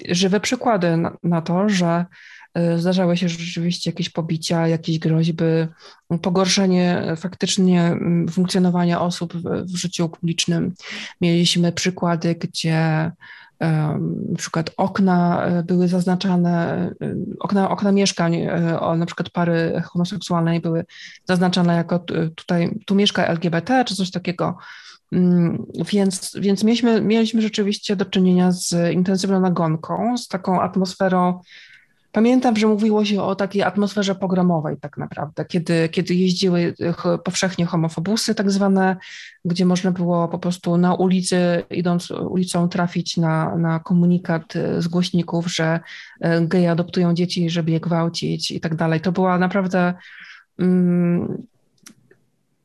żywe 0.09 0.39
przykłady 0.39 0.97
na, 0.97 1.17
na 1.23 1.41
to, 1.41 1.69
że 1.69 2.05
Zdarzały 2.77 3.17
się 3.17 3.29
rzeczywiście 3.29 3.89
jakieś 3.89 4.09
pobicia, 4.09 4.67
jakieś 4.67 4.99
groźby, 4.99 5.43
pogorszenie 6.21 7.03
faktycznie 7.17 7.83
mm, 7.83 8.29
funkcjonowania 8.29 9.01
osób 9.01 9.33
w, 9.33 9.71
w 9.73 9.75
życiu 9.75 10.09
publicznym. 10.09 10.73
Mieliśmy 11.21 11.71
przykłady, 11.71 12.35
gdzie 12.35 13.11
na 13.59 14.37
przykład 14.37 14.71
okna 14.77 15.45
e, 15.45 15.63
były 15.63 15.87
zaznaczane, 15.87 16.85
e, 17.01 17.15
okna, 17.39 17.69
okna 17.69 17.91
mieszkań, 17.91 18.35
e, 18.35 18.79
na 18.97 19.05
przykład 19.05 19.29
pary 19.29 19.81
homoseksualnej 19.85 20.59
były 20.61 20.85
zaznaczane 21.25 21.75
jako 21.75 21.99
tutaj, 22.35 22.79
tu 22.85 22.95
mieszka 22.95 23.27
LGBT, 23.27 23.85
czy 23.85 23.95
coś 23.95 24.11
takiego. 24.11 24.57
Mm, 25.11 25.65
więc, 25.91 26.35
więc 26.39 26.63
mieliśmy, 26.63 27.01
mieliśmy 27.01 27.41
rzeczywiście 27.41 27.95
do 27.95 28.05
czynienia 28.05 28.51
z 28.51 28.93
intensywną 28.93 29.39
nagonką, 29.39 30.17
z 30.17 30.27
taką 30.27 30.61
atmosferą 30.61 31.39
Pamiętam, 32.11 32.55
że 32.55 32.67
mówiło 32.67 33.05
się 33.05 33.21
o 33.21 33.35
takiej 33.35 33.63
atmosferze 33.63 34.15
pogromowej 34.15 34.77
tak 34.77 34.97
naprawdę, 34.97 35.45
kiedy, 35.45 35.89
kiedy 35.89 36.15
jeździły 36.15 36.73
powszechnie 37.23 37.65
homofobusy 37.65 38.35
tak 38.35 38.51
zwane, 38.51 38.97
gdzie 39.45 39.65
można 39.65 39.91
było 39.91 40.27
po 40.27 40.39
prostu 40.39 40.77
na 40.77 40.93
ulicy, 40.93 41.63
idąc 41.69 42.11
ulicą, 42.11 42.69
trafić 42.69 43.17
na, 43.17 43.57
na 43.57 43.79
komunikat 43.79 44.53
z 44.77 44.87
głośników, 44.87 45.53
że 45.53 45.79
e, 46.21 46.41
geje 46.41 46.71
adoptują 46.71 47.13
dzieci, 47.13 47.49
żeby 47.49 47.71
je 47.71 47.79
gwałcić 47.79 48.51
i 48.51 48.59
tak 48.59 48.75
dalej. 48.75 49.01
To 49.01 49.11
była 49.11 49.37
naprawdę 49.37 49.93
mm, 50.59 51.47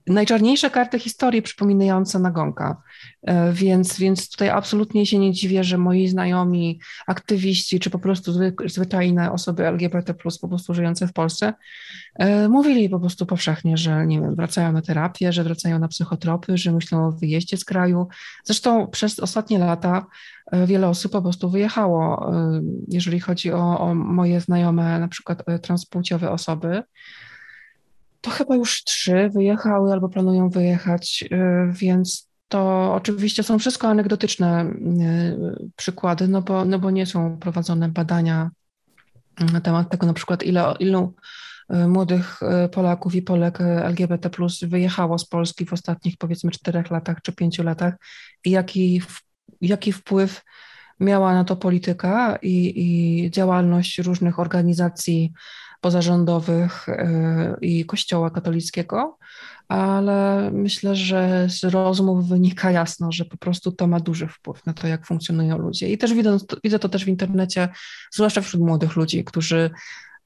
najczarniejsze 0.06 0.70
karty 0.70 0.98
historii 0.98 1.42
przypominające 1.42 2.18
nagonka. 2.18 2.82
E, 3.22 3.52
więc, 3.52 3.98
więc 3.98 4.30
tutaj 4.30 4.48
absolutnie 4.48 5.06
się 5.06 5.18
nie 5.18 5.32
dziwię, 5.32 5.64
że 5.64 5.78
moi 5.78 6.08
znajomi, 6.08 6.80
aktywiści, 7.06 7.80
czy 7.80 7.90
po 7.90 7.98
prostu 7.98 8.32
zwyczajne 8.66 9.32
osoby 9.32 9.66
LGBT, 9.66 10.14
po 10.14 10.48
prostu 10.48 10.74
żyjące 10.74 11.06
w 11.06 11.12
Polsce, 11.12 11.54
e, 12.14 12.48
mówili 12.48 12.88
po 12.88 13.00
prostu 13.00 13.26
powszechnie, 13.26 13.76
że 13.76 14.06
nie 14.06 14.20
wiem, 14.20 14.34
wracają 14.34 14.72
na 14.72 14.82
terapię, 14.82 15.32
że 15.32 15.44
wracają 15.44 15.78
na 15.78 15.88
psychotropy, 15.88 16.58
że 16.58 16.72
myślą 16.72 17.06
o 17.06 17.12
wyjeździe 17.12 17.56
z 17.56 17.64
kraju. 17.64 18.08
Zresztą 18.44 18.86
przez 18.86 19.20
ostatnie 19.20 19.58
lata 19.58 20.06
e, 20.52 20.66
wiele 20.66 20.88
osób 20.88 21.12
po 21.12 21.22
prostu 21.22 21.50
wyjechało, 21.50 22.32
jeżeli 22.88 23.20
chodzi 23.20 23.52
o, 23.52 23.80
o 23.80 23.94
moje 23.94 24.40
znajome, 24.40 24.98
na 25.00 25.08
przykład 25.08 25.44
transpłciowe 25.62 26.30
osoby 26.30 26.82
to 28.22 28.30
chyba 28.30 28.56
już 28.56 28.84
trzy 28.84 29.30
wyjechały 29.34 29.92
albo 29.92 30.08
planują 30.08 30.48
wyjechać, 30.48 31.24
y, 31.32 31.36
więc 31.72 32.28
to 32.48 32.94
oczywiście 32.94 33.42
są 33.42 33.58
wszystko 33.58 33.88
anegdotyczne 33.88 34.64
y, 34.64 35.70
przykłady, 35.76 36.28
no 36.28 36.42
bo, 36.42 36.64
no 36.64 36.78
bo 36.78 36.90
nie 36.90 37.06
są 37.06 37.38
prowadzone 37.38 37.88
badania 37.88 38.50
na 39.52 39.60
temat 39.60 39.90
tego 39.90 40.06
na 40.06 40.12
przykład 40.12 40.42
ile, 40.42 40.74
ilu 40.78 41.14
y, 41.74 41.88
młodych 41.88 42.40
Polaków 42.72 43.14
i 43.14 43.22
Polek 43.22 43.60
LGBT 43.60 44.30
plus 44.30 44.64
wyjechało 44.64 45.18
z 45.18 45.28
Polski 45.28 45.66
w 45.66 45.72
ostatnich 45.72 46.16
powiedzmy 46.18 46.50
czterech 46.50 46.90
latach 46.90 47.22
czy 47.22 47.32
pięciu 47.32 47.62
latach 47.62 47.94
i 48.44 48.50
jaki, 48.50 49.02
jaki 49.60 49.92
wpływ 49.92 50.42
miała 51.00 51.34
na 51.34 51.44
to 51.44 51.56
polityka 51.56 52.38
i, 52.42 52.72
i 52.76 53.30
działalność 53.30 53.98
różnych 53.98 54.38
organizacji 54.38 55.32
pozarządowych 55.82 56.88
e, 56.88 57.56
i 57.60 57.84
Kościoła 57.84 58.30
katolickiego, 58.30 59.18
ale 59.68 60.50
myślę, 60.52 60.96
że 60.96 61.46
z 61.50 61.64
rozmów 61.64 62.28
wynika 62.28 62.70
jasno, 62.70 63.12
że 63.12 63.24
po 63.24 63.36
prostu 63.36 63.72
to 63.72 63.86
ma 63.86 64.00
duży 64.00 64.28
wpływ 64.28 64.66
na 64.66 64.72
to, 64.72 64.86
jak 64.86 65.06
funkcjonują 65.06 65.58
ludzie. 65.58 65.88
I 65.88 65.98
też 65.98 66.14
widzę, 66.14 66.38
widzę 66.64 66.78
to 66.78 66.88
też 66.88 67.04
w 67.04 67.08
internecie, 67.08 67.68
zwłaszcza 68.12 68.40
wśród 68.40 68.62
młodych 68.62 68.96
ludzi, 68.96 69.24
którzy 69.24 69.70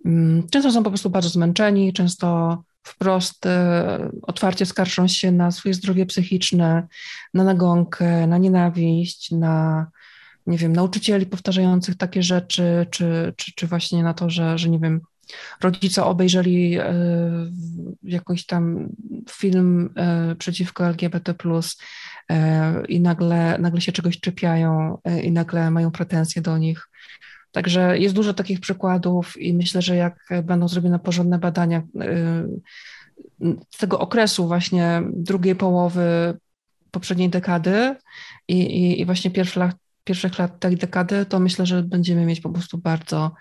mm, 0.05 0.49
często 0.49 0.73
są 0.73 0.83
po 0.83 0.91
prostu 0.91 1.11
bardzo 1.11 1.29
zmęczeni, 1.29 1.93
często 1.93 2.63
wprost 2.83 3.47
e, 3.47 4.11
otwarcie 4.23 4.67
skarżą 4.67 5.09
się 5.09 5.33
na 5.33 5.51
swoje 5.51 5.75
zdrowie 5.75 6.07
psychiczne, 6.07 6.87
na 7.35 7.45
nagonkę, 7.45 8.27
na 8.27 8.39
nienawiść, 8.39 9.31
na 9.31 9.87
nie 10.47 10.59
wiem, 10.59 10.73
nauczycieli 10.73 11.27
powtarzających 11.27 11.97
takie 11.97 12.23
rzeczy, 12.23 12.87
czy, 12.91 13.35
czy, 13.37 13.53
czy 13.55 13.67
właśnie 13.67 14.03
na 14.03 14.15
to, 14.15 14.31
że, 14.31 14.59
że 14.59 14.69
nie 14.69 14.79
wiem, 14.79 15.01
rodzice 15.61 16.05
obejrzeli 16.05 16.79
e, 16.79 16.95
jakiś 18.03 18.47
tam 18.47 18.89
film 19.31 19.91
e, 19.97 20.35
przeciwko 20.35 20.87
LGBT, 20.87 21.35
e, 22.31 22.87
i 22.87 23.01
nagle, 23.01 23.59
nagle 23.59 23.81
się 23.81 23.93
czegoś 23.93 24.21
czepiają 24.21 24.99
i 25.23 25.33
nagle 25.33 25.71
mają 25.71 25.91
pretensje 25.91 26.43
do 26.43 26.59
nich. 26.59 26.89
Także 27.53 27.99
jest 27.99 28.15
dużo 28.15 28.35
takich 28.35 28.61
przykładów 28.61 29.41
i 29.41 29.55
myślę, 29.55 29.83
że 29.83 29.97
jak 29.97 30.29
będą 30.45 30.69
zrobione 30.69 30.99
porządne 30.99 31.39
badania 31.39 31.83
z 33.71 33.79
tego 33.79 33.99
okresu 33.99 34.47
właśnie 34.47 35.03
drugiej 35.13 35.57
połowy 35.57 36.37
poprzedniej 36.91 37.31
dekady 37.31 37.97
i, 38.49 38.61
i, 38.61 39.01
i 39.01 39.05
właśnie 39.05 39.31
pierwszych 39.31 39.57
lat, 39.57 39.77
pierwszych 40.05 40.39
lat 40.39 40.61
tej 40.61 40.77
dekady, 40.77 41.27
to 41.27 41.41
myślę, 41.41 41.67
że 41.67 41.83
będziemy 41.83 42.27
mieć 42.27 42.41
po 42.41 42.51
prostu 42.51 42.79
bardzo 42.79 43.35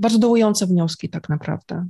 bardzo 0.00 0.18
dołujące 0.18 0.66
wnioski 0.66 1.08
tak 1.08 1.28
naprawdę. 1.28 1.86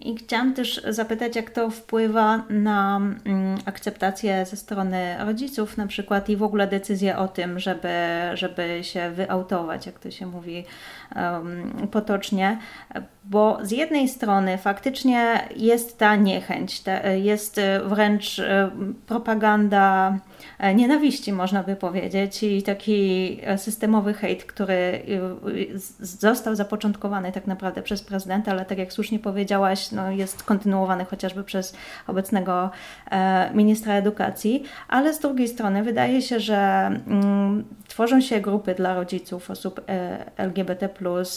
I 0.00 0.16
chciałam 0.16 0.54
też 0.54 0.82
zapytać, 0.88 1.36
jak 1.36 1.50
to 1.50 1.70
wpływa 1.70 2.42
na 2.50 2.96
mm, 2.96 3.58
akceptację 3.64 4.46
ze 4.46 4.56
strony 4.56 5.16
rodziców, 5.24 5.76
na 5.76 5.86
przykład, 5.86 6.28
i 6.28 6.36
w 6.36 6.42
ogóle 6.42 6.66
decyzję 6.66 7.18
o 7.18 7.28
tym, 7.28 7.58
żeby, 7.58 7.88
żeby 8.34 8.78
się 8.82 9.10
wyautować, 9.10 9.86
jak 9.86 9.98
to 9.98 10.10
się 10.10 10.26
mówi 10.26 10.64
um, 11.16 11.88
potocznie, 11.90 12.58
bo 13.24 13.58
z 13.62 13.70
jednej 13.70 14.08
strony 14.08 14.58
faktycznie 14.58 15.48
jest 15.56 15.98
ta 15.98 16.16
niechęć, 16.16 16.82
jest 17.22 17.60
wręcz 17.84 18.38
e, 18.38 18.70
propaganda 19.06 20.18
e, 20.58 20.74
nienawiści, 20.74 21.32
można 21.32 21.62
by 21.62 21.76
powiedzieć, 21.76 22.42
i 22.42 22.62
taki 22.62 23.40
systemowy 23.56 24.14
hejt, 24.14 24.44
który 24.44 24.74
e, 24.74 25.00
został 26.00 26.54
zapoczątkowany 26.54 27.32
tak 27.32 27.46
naprawdę 27.46 27.82
przez 27.82 28.02
prezydenta, 28.02 28.50
ale 28.50 28.64
tak 28.64 28.78
jak 28.78 28.92
słusznie 28.92 29.18
powiedziałaś, 29.18 29.85
no 29.92 30.10
jest 30.10 30.42
kontynuowany 30.42 31.04
chociażby 31.04 31.44
przez 31.44 31.76
obecnego 32.06 32.70
ministra 33.54 33.94
edukacji, 33.94 34.62
ale 34.88 35.14
z 35.14 35.18
drugiej 35.18 35.48
strony 35.48 35.82
wydaje 35.82 36.22
się, 36.22 36.40
że 36.40 36.56
mm, 36.56 37.64
tworzą 37.88 38.20
się 38.20 38.40
grupy 38.40 38.74
dla 38.74 38.94
rodziców 38.94 39.50
osób 39.50 39.80
LGBT, 40.36 40.88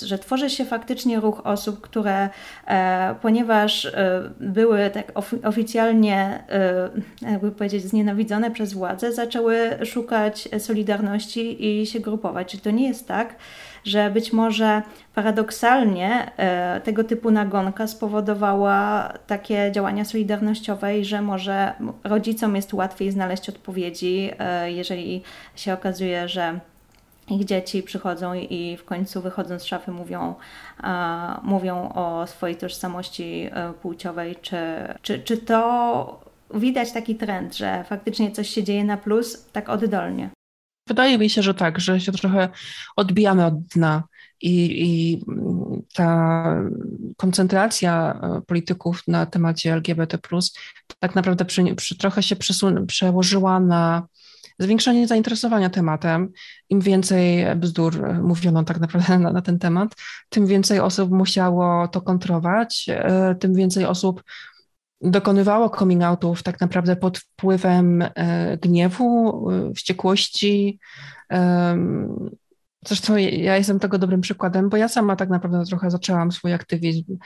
że 0.06 0.20
tworzy 0.20 0.50
się 0.50 0.66
faktycznie 0.66 1.20
ruch 1.20 1.42
osób, 1.44 1.82
które, 1.82 2.30
e, 2.68 3.16
ponieważ 3.22 3.86
e, 3.86 4.22
były 4.40 4.90
tak 4.90 5.12
oficjalnie, 5.44 6.44
e, 6.50 7.32
jakby 7.32 7.52
powiedzieć, 7.52 7.84
znienawidzone 7.84 8.52
przez 8.52 8.74
władzę, 8.74 9.14
zaczęły 9.14 9.70
szukać 9.86 10.50
solidarności 10.60 11.66
i 11.82 11.86
się 11.86 12.00
grupować. 12.00 12.52
Czy 12.52 12.58
to 12.58 12.72
nie 12.72 12.88
jest 12.88 13.08
tak, 13.08 13.36
że 13.84 14.10
być 14.10 14.34
może 14.34 14.82
paradoksalnie 15.16 16.32
tego 16.84 17.04
typu 17.04 17.32
nagonka 17.32 17.88
spowodowała 17.88 19.14
takie 19.28 19.72
działania 19.72 20.06
solidarnościowe 20.06 21.00
i 21.00 21.06
że 21.06 21.22
może 21.22 21.74
rodzicom 22.04 22.56
jest 22.56 22.74
łatwiej 22.74 23.12
znaleźć 23.12 23.50
odpowiedzi, 23.50 24.32
jeżeli 24.66 25.22
się 25.56 25.74
okazuje, 25.74 26.28
że 26.28 26.60
ich 27.30 27.46
dzieci 27.46 27.84
przychodzą 27.84 28.34
i 28.34 28.78
w 28.78 28.86
końcu 28.86 29.22
wychodząc 29.22 29.62
z 29.62 29.66
szafy 29.66 29.92
mówią, 29.92 30.36
mówią 31.44 31.90
o 31.94 32.28
swojej 32.28 32.56
tożsamości 32.56 33.50
e, 33.52 33.74
płciowej. 33.74 34.36
Czy, 34.36 34.58
czy, 35.02 35.20
czy 35.20 35.38
to 35.38 36.20
widać 36.54 36.92
taki 36.92 37.16
trend, 37.16 37.58
że 37.58 37.84
faktycznie 37.84 38.32
coś 38.32 38.50
się 38.50 38.64
dzieje 38.64 38.84
na 38.84 38.98
plus 38.98 39.46
tak 39.52 39.70
oddolnie? 39.70 40.30
Wydaje 40.90 41.18
mi 41.18 41.30
się, 41.30 41.42
że 41.42 41.54
tak, 41.54 41.80
że 41.80 42.00
się 42.00 42.12
trochę 42.12 42.50
odbijamy 42.96 43.46
od 43.46 43.62
dna 43.62 44.04
i, 44.42 44.56
i 44.86 45.22
ta 45.94 46.44
koncentracja 47.18 48.20
e, 48.24 48.42
polityków 48.42 49.04
na 49.08 49.26
temacie 49.26 49.74
LGBT, 49.74 50.18
tak 51.00 51.16
naprawdę 51.16 51.46
przy, 51.46 51.76
przy, 51.76 51.98
trochę 51.98 52.24
się 52.24 52.36
przesun- 52.36 52.86
przełożyła 52.86 53.60
na 53.60 54.08
zwiększenie 54.60 55.08
zainteresowania 55.08 55.70
tematem. 55.70 56.32
Im 56.70 56.82
więcej 56.82 57.56
bzdur 57.56 58.14
mówiono 58.24 58.64
tak 58.64 58.80
naprawdę 58.80 59.20
na, 59.20 59.32
na 59.32 59.42
ten 59.42 59.60
temat, 59.60 59.96
tym 60.30 60.48
więcej 60.48 60.80
osób 60.80 61.12
musiało 61.12 61.88
to 61.88 62.02
kontrować, 62.02 62.86
e, 62.90 63.36
tym 63.36 63.54
więcej 63.54 63.86
osób 63.86 64.24
dokonywało 65.02 65.70
coming 65.70 66.04
outów 66.04 66.44
tak 66.44 66.62
naprawdę 66.62 66.96
pod 66.96 67.18
wpływem 67.18 68.02
e, 68.02 68.58
gniewu, 68.58 69.50
e, 69.52 69.74
wściekłości. 69.74 70.80
Zresztą 72.86 73.16
ja 73.18 73.58
jestem 73.58 73.80
tego 73.80 73.98
dobrym 73.98 74.22
przykładem, 74.22 74.70
bo 74.70 74.78
ja 74.78 74.88
sama 74.88 75.16
tak 75.16 75.30
naprawdę 75.30 75.66
trochę 75.66 75.92
zaczęłam 75.92 76.32
swój 76.32 76.54
aktywizm 76.54 77.18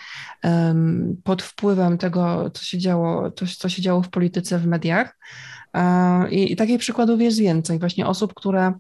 pod 1.23 1.41
wpływem 1.41 1.97
tego, 1.97 2.49
co 2.53 2.63
się 2.63 2.77
działo, 2.77 3.31
to, 3.31 3.45
co 3.57 3.69
się 3.69 3.81
działo 3.81 4.01
w 4.01 4.09
polityce, 4.09 4.59
w 4.59 4.67
mediach. 4.67 5.17
I, 6.29 6.51
I 6.51 6.55
takich 6.55 6.79
przykładów 6.79 7.21
jest 7.21 7.39
więcej, 7.39 7.79
właśnie 7.79 8.07
osób, 8.07 8.33
które 8.33 8.73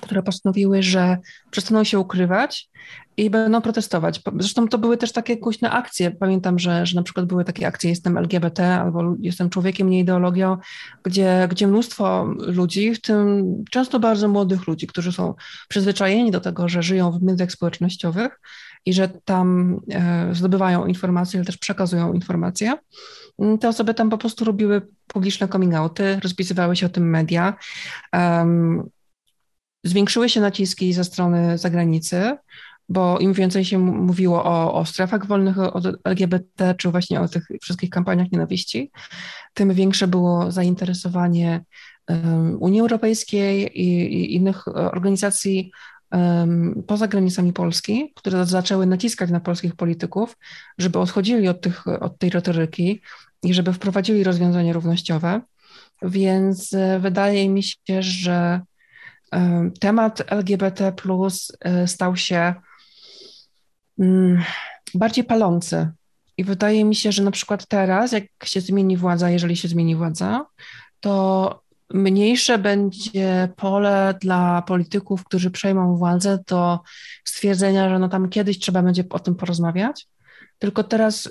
które 0.00 0.22
postanowiły, 0.22 0.82
że 0.82 1.18
przestaną 1.50 1.84
się 1.84 1.98
ukrywać 1.98 2.70
i 3.16 3.30
będą 3.30 3.60
protestować. 3.60 4.22
Zresztą 4.38 4.68
to 4.68 4.78
były 4.78 4.96
też 4.96 5.12
takie 5.12 5.36
głośne 5.36 5.70
akcje. 5.70 6.10
Pamiętam, 6.10 6.58
że, 6.58 6.86
że 6.86 6.96
na 6.96 7.02
przykład 7.02 7.26
były 7.26 7.44
takie 7.44 7.66
akcje 7.66 7.90
Jestem 7.90 8.18
LGBT 8.18 8.74
albo 8.74 9.14
Jestem 9.20 9.50
człowiekiem, 9.50 9.90
nie 9.90 10.00
ideologią, 10.00 10.56
gdzie, 11.02 11.48
gdzie 11.50 11.66
mnóstwo 11.66 12.34
ludzi, 12.38 12.94
w 12.94 13.00
tym 13.00 13.46
często 13.70 14.00
bardzo 14.00 14.28
młodych 14.28 14.66
ludzi, 14.66 14.86
którzy 14.86 15.12
są 15.12 15.34
przyzwyczajeni 15.68 16.30
do 16.30 16.40
tego, 16.40 16.68
że 16.68 16.82
żyją 16.82 17.12
w 17.12 17.22
mediach 17.22 17.52
społecznościowych 17.52 18.40
i 18.86 18.92
że 18.92 19.08
tam 19.24 19.80
e, 19.90 20.34
zdobywają 20.34 20.86
informacje, 20.86 21.40
ale 21.40 21.46
też 21.46 21.56
przekazują 21.56 22.12
informacje. 22.12 22.74
Te 23.60 23.68
osoby 23.68 23.94
tam 23.94 24.10
po 24.10 24.18
prostu 24.18 24.44
robiły 24.44 24.82
publiczne 25.06 25.48
coming 25.48 25.74
outy, 25.74 26.20
rozpisywały 26.22 26.76
się 26.76 26.86
o 26.86 26.88
tym 26.88 27.10
media. 27.10 27.54
Um, 28.12 28.90
zwiększyły 29.84 30.28
się 30.28 30.40
naciski 30.40 30.92
ze 30.92 31.04
strony 31.04 31.58
zagranicy, 31.58 32.36
bo 32.88 33.18
im 33.18 33.32
więcej 33.32 33.64
się 33.64 33.78
mówiło 33.78 34.44
o, 34.44 34.74
o 34.74 34.84
strefach 34.84 35.26
wolnych 35.26 35.58
od 35.58 35.84
LGBT, 36.04 36.74
czy 36.74 36.90
właśnie 36.90 37.20
o 37.20 37.28
tych 37.28 37.46
wszystkich 37.62 37.90
kampaniach 37.90 38.32
nienawiści, 38.32 38.90
tym 39.54 39.74
większe 39.74 40.08
było 40.08 40.52
zainteresowanie 40.52 41.64
um, 42.08 42.56
Unii 42.62 42.80
Europejskiej 42.80 43.80
i, 43.80 44.14
i 44.14 44.34
innych 44.34 44.68
organizacji 44.68 45.70
um, 46.12 46.82
poza 46.86 47.08
granicami 47.08 47.52
Polski, 47.52 48.12
które 48.16 48.46
zaczęły 48.46 48.86
naciskać 48.86 49.30
na 49.30 49.40
polskich 49.40 49.76
polityków, 49.76 50.36
żeby 50.78 50.98
odchodzili 50.98 51.48
od, 51.48 51.60
tych, 51.60 51.86
od 51.86 52.18
tej 52.18 52.30
retoryki 52.30 53.00
i 53.42 53.54
żeby 53.54 53.72
wprowadzili 53.72 54.24
rozwiązania 54.24 54.72
równościowe. 54.72 55.40
Więc 56.02 56.72
e, 56.72 56.98
wydaje 57.00 57.48
mi 57.48 57.62
się, 57.62 58.02
że 58.02 58.60
temat 59.80 60.22
LGBT 60.26 60.92
e, 61.60 61.86
stał 61.86 62.16
się 62.16 62.54
mm, 63.98 64.42
bardziej 64.94 65.24
palący. 65.24 65.90
I 66.36 66.44
wydaje 66.44 66.84
mi 66.84 66.94
się, 66.94 67.12
że 67.12 67.22
na 67.22 67.30
przykład 67.30 67.66
teraz, 67.66 68.12
jak 68.12 68.24
się 68.44 68.60
zmieni 68.60 68.96
władza, 68.96 69.30
jeżeli 69.30 69.56
się 69.56 69.68
zmieni 69.68 69.96
władza, 69.96 70.46
to 71.00 71.62
mniejsze 71.90 72.58
będzie 72.58 73.48
pole 73.56 74.14
dla 74.20 74.62
polityków, 74.62 75.24
którzy 75.24 75.50
przejmą 75.50 75.96
władzę 75.96 76.38
do 76.46 76.78
stwierdzenia, 77.24 77.88
że 77.90 77.98
no 77.98 78.08
tam 78.08 78.28
kiedyś 78.28 78.58
trzeba 78.58 78.82
będzie 78.82 79.04
o 79.10 79.18
tym 79.18 79.34
porozmawiać. 79.34 80.08
Tylko 80.58 80.84
teraz 80.84 81.30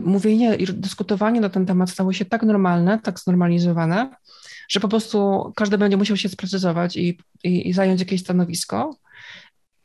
mówienie 0.00 0.54
i 0.54 0.66
dyskutowanie 0.66 1.40
na 1.40 1.48
ten 1.48 1.66
temat 1.66 1.90
stało 1.90 2.12
się 2.12 2.24
tak 2.24 2.42
normalne, 2.42 2.98
tak 2.98 3.20
znormalizowane, 3.20 4.10
że 4.68 4.80
po 4.80 4.88
prostu 4.88 5.52
każdy 5.56 5.78
będzie 5.78 5.96
musiał 5.96 6.16
się 6.16 6.28
sprecyzować 6.28 6.96
i, 6.96 7.18
i, 7.44 7.68
i 7.68 7.72
zająć 7.72 8.00
jakieś 8.00 8.20
stanowisko 8.20 8.96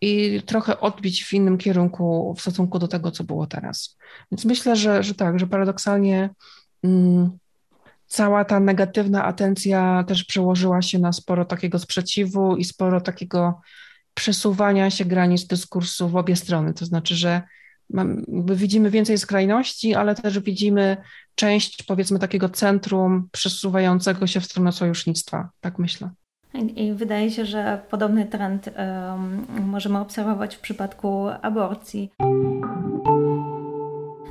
i 0.02 0.42
trochę 0.46 0.80
odbić 0.80 1.24
w 1.26 1.34
innym 1.34 1.58
kierunku 1.58 2.36
w 2.38 2.42
stosunku 2.42 2.80
do 2.80 2.88
tego, 2.88 3.12
co 3.12 3.24
było 3.24 3.48
teraz. 3.48 3.98
Więc 4.32 4.46
myślę, 4.46 4.76
że, 4.76 5.04
że 5.04 5.16
tak, 5.16 5.40
że 5.40 5.48
paradoksalnie 5.48 6.30
mm, 6.84 7.38
cała 8.08 8.46
ta 8.46 8.60
negatywna 8.60 9.24
atencja 9.24 10.04
też 10.08 10.24
przełożyła 10.24 10.82
się 10.82 11.00
na 11.00 11.14
sporo 11.14 11.46
takiego 11.46 11.80
sprzeciwu 11.80 12.56
i 12.56 12.66
sporo 12.66 13.02
takiego 13.02 13.62
przesuwania 14.14 14.90
się 14.90 15.06
granic 15.06 15.48
dyskursu 15.48 16.10
w 16.10 16.16
obie 16.16 16.36
strony. 16.36 16.74
To 16.74 16.86
znaczy, 16.86 17.16
że 17.16 17.42
widzimy 18.56 18.90
więcej 18.90 19.18
skrajności, 19.18 19.96
ale 19.96 20.16
też 20.16 20.40
widzimy 20.40 20.98
część, 21.36 21.84
powiedzmy, 21.84 22.20
takiego 22.20 22.50
centrum 22.50 23.30
przesuwającego 23.32 24.28
się 24.28 24.40
w 24.40 24.46
stronę 24.46 24.72
sojusznictwa. 24.72 25.50
Tak 25.62 25.80
myślę. 25.80 26.10
I 26.76 26.94
wydaje 26.94 27.32
się, 27.32 27.46
że 27.46 27.82
podobny 27.90 28.26
trend 28.26 28.70
um, 28.78 29.46
możemy 29.66 30.00
obserwować 30.00 30.56
w 30.56 30.60
przypadku 30.60 31.28
aborcji. 31.42 32.12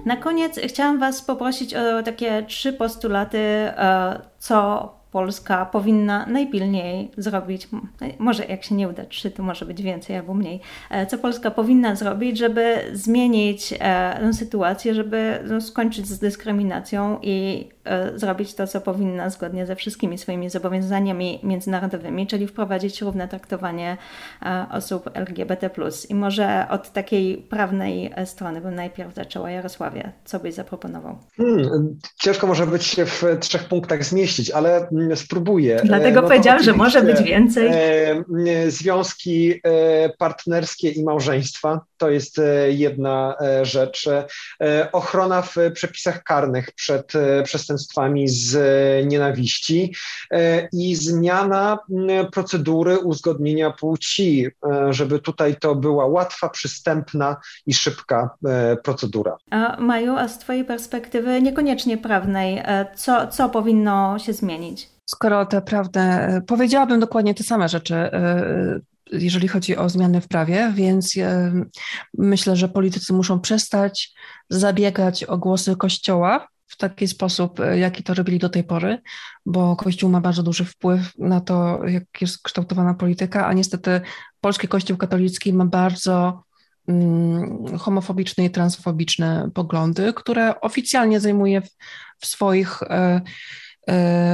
Na 0.04 0.16
koniec 0.16 0.60
chciałam 0.66 0.98
Was 0.98 1.22
poprosić 1.22 1.74
o 1.74 2.02
takie 2.02 2.42
trzy 2.42 2.72
postulaty, 2.72 3.38
e, 3.38 4.20
co 4.38 4.99
Polska 5.12 5.66
powinna 5.66 6.26
najpilniej 6.26 7.10
zrobić, 7.16 7.68
może 8.18 8.44
jak 8.44 8.64
się 8.64 8.74
nie 8.74 8.88
uda 8.88 9.04
trzy, 9.04 9.30
to 9.30 9.42
może 9.42 9.66
być 9.66 9.82
więcej 9.82 10.16
albo 10.16 10.34
mniej, 10.34 10.60
e, 10.90 11.06
co 11.06 11.18
Polska 11.18 11.50
powinna 11.50 11.94
zrobić, 11.96 12.38
żeby 12.38 12.76
zmienić 12.92 13.72
e, 13.72 13.76
tę 14.20 14.32
sytuację, 14.34 14.94
żeby 14.94 15.38
no, 15.48 15.60
skończyć 15.60 16.06
z 16.06 16.18
dyskryminacją 16.18 17.18
i 17.22 17.68
E, 17.84 18.18
zrobić 18.18 18.54
to, 18.54 18.66
co 18.66 18.80
powinna 18.80 19.30
zgodnie 19.30 19.66
ze 19.66 19.76
wszystkimi 19.76 20.18
swoimi 20.18 20.50
zobowiązaniami 20.50 21.40
międzynarodowymi, 21.42 22.26
czyli 22.26 22.46
wprowadzić 22.46 23.02
równe 23.02 23.28
traktowanie 23.28 23.96
osób 24.70 25.10
LGBT. 25.14 25.70
I 26.08 26.14
może 26.14 26.66
od 26.70 26.92
takiej 26.92 27.36
prawnej 27.36 28.12
strony 28.24 28.60
bym 28.60 28.74
najpierw 28.74 29.14
zaczęła. 29.14 29.50
Jarosławie, 29.50 30.12
co 30.24 30.40
byś 30.40 30.54
zaproponował? 30.54 31.18
Hmm, 31.36 31.98
ciężko 32.16 32.46
może 32.46 32.66
być 32.66 32.84
się 32.84 33.06
w 33.06 33.24
trzech 33.40 33.64
punktach 33.64 34.04
zmieścić, 34.04 34.50
ale 34.50 34.88
spróbuję. 35.14 35.80
Dlatego 35.84 36.22
no 36.22 36.28
powiedziałam, 36.28 36.62
że 36.62 36.72
może 36.72 37.02
być 37.02 37.22
więcej. 37.22 37.70
Związki 38.68 39.60
partnerskie 40.18 40.88
i 40.90 41.04
małżeństwa 41.04 41.80
to 42.00 42.10
jest 42.10 42.40
jedna 42.68 43.36
rzecz. 43.62 44.08
Ochrona 44.92 45.42
w 45.42 45.56
przepisach 45.74 46.22
karnych 46.22 46.72
przed 46.72 47.12
przestępstwami 47.44 48.28
z 48.28 48.56
nienawiści 49.06 49.94
e, 50.30 50.68
i 50.72 50.96
zmiana 50.96 51.78
procedury 52.32 52.98
uzgodnienia 52.98 53.70
płci, 53.70 54.46
e, 54.46 54.92
żeby 54.92 55.18
tutaj 55.18 55.56
to 55.56 55.74
była 55.74 56.06
łatwa, 56.06 56.48
przystępna 56.48 57.36
i 57.66 57.74
szybka 57.74 58.30
e, 58.46 58.76
procedura. 58.76 59.36
A 59.50 59.76
Maju, 59.80 60.16
a 60.16 60.28
z 60.28 60.38
Twojej 60.38 60.64
perspektywy 60.64 61.42
niekoniecznie 61.42 61.98
prawnej, 61.98 62.62
co, 62.94 63.26
co 63.26 63.48
powinno 63.48 64.18
się 64.18 64.32
zmienić? 64.32 64.88
Skoro 65.10 65.46
te 65.46 65.62
prawne, 65.62 66.40
powiedziałabym 66.46 67.00
dokładnie 67.00 67.34
te 67.34 67.44
same 67.44 67.68
rzeczy, 67.68 68.10
jeżeli 69.12 69.48
chodzi 69.48 69.76
o 69.76 69.88
zmiany 69.88 70.20
w 70.20 70.28
prawie, 70.28 70.72
więc 70.74 71.14
myślę, 72.18 72.56
że 72.56 72.68
politycy 72.68 73.12
muszą 73.12 73.40
przestać 73.40 74.14
zabiegać 74.50 75.24
o 75.24 75.38
głosy 75.38 75.76
Kościoła, 75.76 76.48
w 76.70 76.76
taki 76.76 77.08
sposób, 77.08 77.60
e, 77.60 77.78
jaki 77.78 78.02
to 78.02 78.14
robili 78.14 78.38
do 78.38 78.48
tej 78.48 78.64
pory, 78.64 78.98
bo 79.46 79.76
Kościół 79.76 80.10
ma 80.10 80.20
bardzo 80.20 80.42
duży 80.42 80.64
wpływ 80.64 81.18
na 81.18 81.40
to, 81.40 81.80
jak 81.86 82.04
jest 82.20 82.42
kształtowana 82.42 82.94
polityka, 82.94 83.46
a 83.46 83.52
niestety 83.52 84.00
polski 84.40 84.68
Kościół 84.68 84.96
katolicki 84.96 85.52
ma 85.52 85.64
bardzo 85.64 86.42
mm, 86.88 87.78
homofobiczne 87.78 88.44
i 88.44 88.50
transfobiczne 88.50 89.50
poglądy, 89.54 90.12
które 90.12 90.60
oficjalnie 90.60 91.20
zajmuje 91.20 91.60
w, 91.60 91.70
w 92.18 92.26
swoich 92.26 92.82
e, 92.82 92.86
e, 92.88 93.22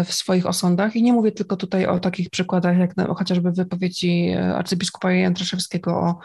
w 0.04 0.12
swoich 0.12 0.46
osądach. 0.46 0.96
I 0.96 1.02
nie 1.02 1.12
mówię 1.12 1.32
tylko 1.32 1.56
tutaj 1.56 1.86
o 1.86 2.00
takich 2.00 2.30
przykładach, 2.30 2.78
jak 2.78 2.94
chociażby 3.16 3.52
wypowiedzi 3.52 4.32
arcybiskupa 4.32 5.12
Jędraszewskiego 5.12 5.96
o, 5.96 6.18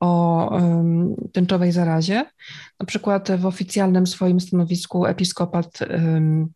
o 0.00 0.48
um, 0.52 1.14
tęczowej 1.32 1.72
zarazie. 1.72 2.24
Na 2.80 2.86
przykład 2.86 3.32
w 3.38 3.46
oficjalnym 3.46 4.06
swoim 4.06 4.40
stanowisku 4.40 5.06
episkopat 5.06 5.78
um, 5.90 6.48